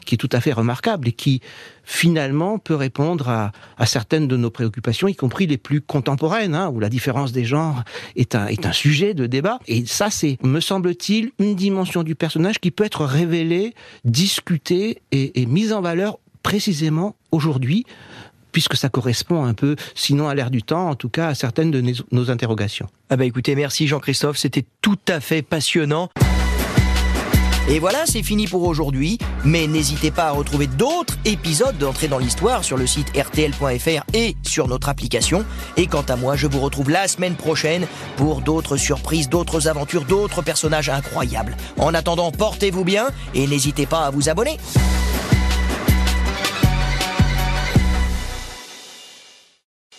qui 0.05 0.15
est 0.15 0.17
tout 0.17 0.29
à 0.31 0.41
fait 0.41 0.53
remarquable 0.53 1.07
et 1.07 1.11
qui 1.11 1.41
finalement 1.83 2.59
peut 2.59 2.75
répondre 2.75 3.29
à, 3.29 3.51
à 3.77 3.85
certaines 3.85 4.27
de 4.27 4.37
nos 4.37 4.49
préoccupations, 4.49 5.07
y 5.07 5.15
compris 5.15 5.47
les 5.47 5.57
plus 5.57 5.81
contemporaines, 5.81 6.55
hein, 6.55 6.69
où 6.69 6.79
la 6.79 6.89
différence 6.89 7.31
des 7.31 7.45
genres 7.45 7.83
est 8.15 8.35
un, 8.35 8.47
est 8.47 8.65
un 8.65 8.71
sujet 8.71 9.13
de 9.13 9.25
débat. 9.25 9.59
Et 9.67 9.85
ça, 9.85 10.09
c'est, 10.09 10.37
me 10.43 10.59
semble-t-il, 10.59 11.31
une 11.39 11.55
dimension 11.55 12.03
du 12.03 12.15
personnage 12.15 12.59
qui 12.59 12.71
peut 12.71 12.85
être 12.85 13.05
révélée, 13.05 13.73
discutée 14.05 15.01
et, 15.11 15.41
et 15.41 15.45
mise 15.45 15.73
en 15.73 15.81
valeur 15.81 16.19
précisément 16.43 17.15
aujourd'hui 17.31 17.85
puisque 18.53 18.77
ça 18.77 18.87
correspond 18.87 19.43
un 19.43 19.53
peu, 19.53 19.75
sinon 19.95 20.29
à 20.29 20.35
l'air 20.35 20.49
du 20.49 20.63
temps, 20.63 20.89
en 20.89 20.95
tout 20.95 21.09
cas 21.09 21.27
à 21.27 21.35
certaines 21.35 21.71
de 21.71 21.83
nos 22.11 22.31
interrogations. 22.31 22.87
Ah 23.09 23.17
bah 23.17 23.25
écoutez, 23.25 23.55
merci 23.55 23.87
Jean-Christophe, 23.87 24.37
c'était 24.37 24.65
tout 24.81 24.99
à 25.09 25.19
fait 25.19 25.41
passionnant. 25.41 26.09
Et 27.69 27.79
voilà, 27.79 28.05
c'est 28.05 28.23
fini 28.23 28.45
pour 28.45 28.63
aujourd'hui. 28.63 29.17
Mais 29.45 29.67
n'hésitez 29.67 30.11
pas 30.11 30.25
à 30.25 30.31
retrouver 30.31 30.67
d'autres 30.67 31.17
épisodes 31.23 31.77
d'entrée 31.77 32.09
dans 32.09 32.17
l'histoire 32.17 32.63
sur 32.63 32.77
le 32.77 32.85
site 32.85 33.07
rtl.fr 33.15 34.03
et 34.13 34.35
sur 34.43 34.67
notre 34.67 34.89
application. 34.89 35.45
Et 35.77 35.87
quant 35.87 36.01
à 36.01 36.17
moi, 36.17 36.35
je 36.35 36.47
vous 36.47 36.59
retrouve 36.59 36.89
la 36.89 37.07
semaine 37.07 37.35
prochaine 37.35 37.87
pour 38.17 38.41
d'autres 38.41 38.75
surprises, 38.75 39.29
d'autres 39.29 39.69
aventures, 39.69 40.03
d'autres 40.03 40.41
personnages 40.41 40.89
incroyables. 40.89 41.55
En 41.77 41.93
attendant, 41.93 42.31
portez-vous 42.31 42.83
bien 42.83 43.07
et 43.33 43.47
n'hésitez 43.47 43.85
pas 43.85 44.05
à 44.05 44.09
vous 44.09 44.27
abonner. 44.27 44.57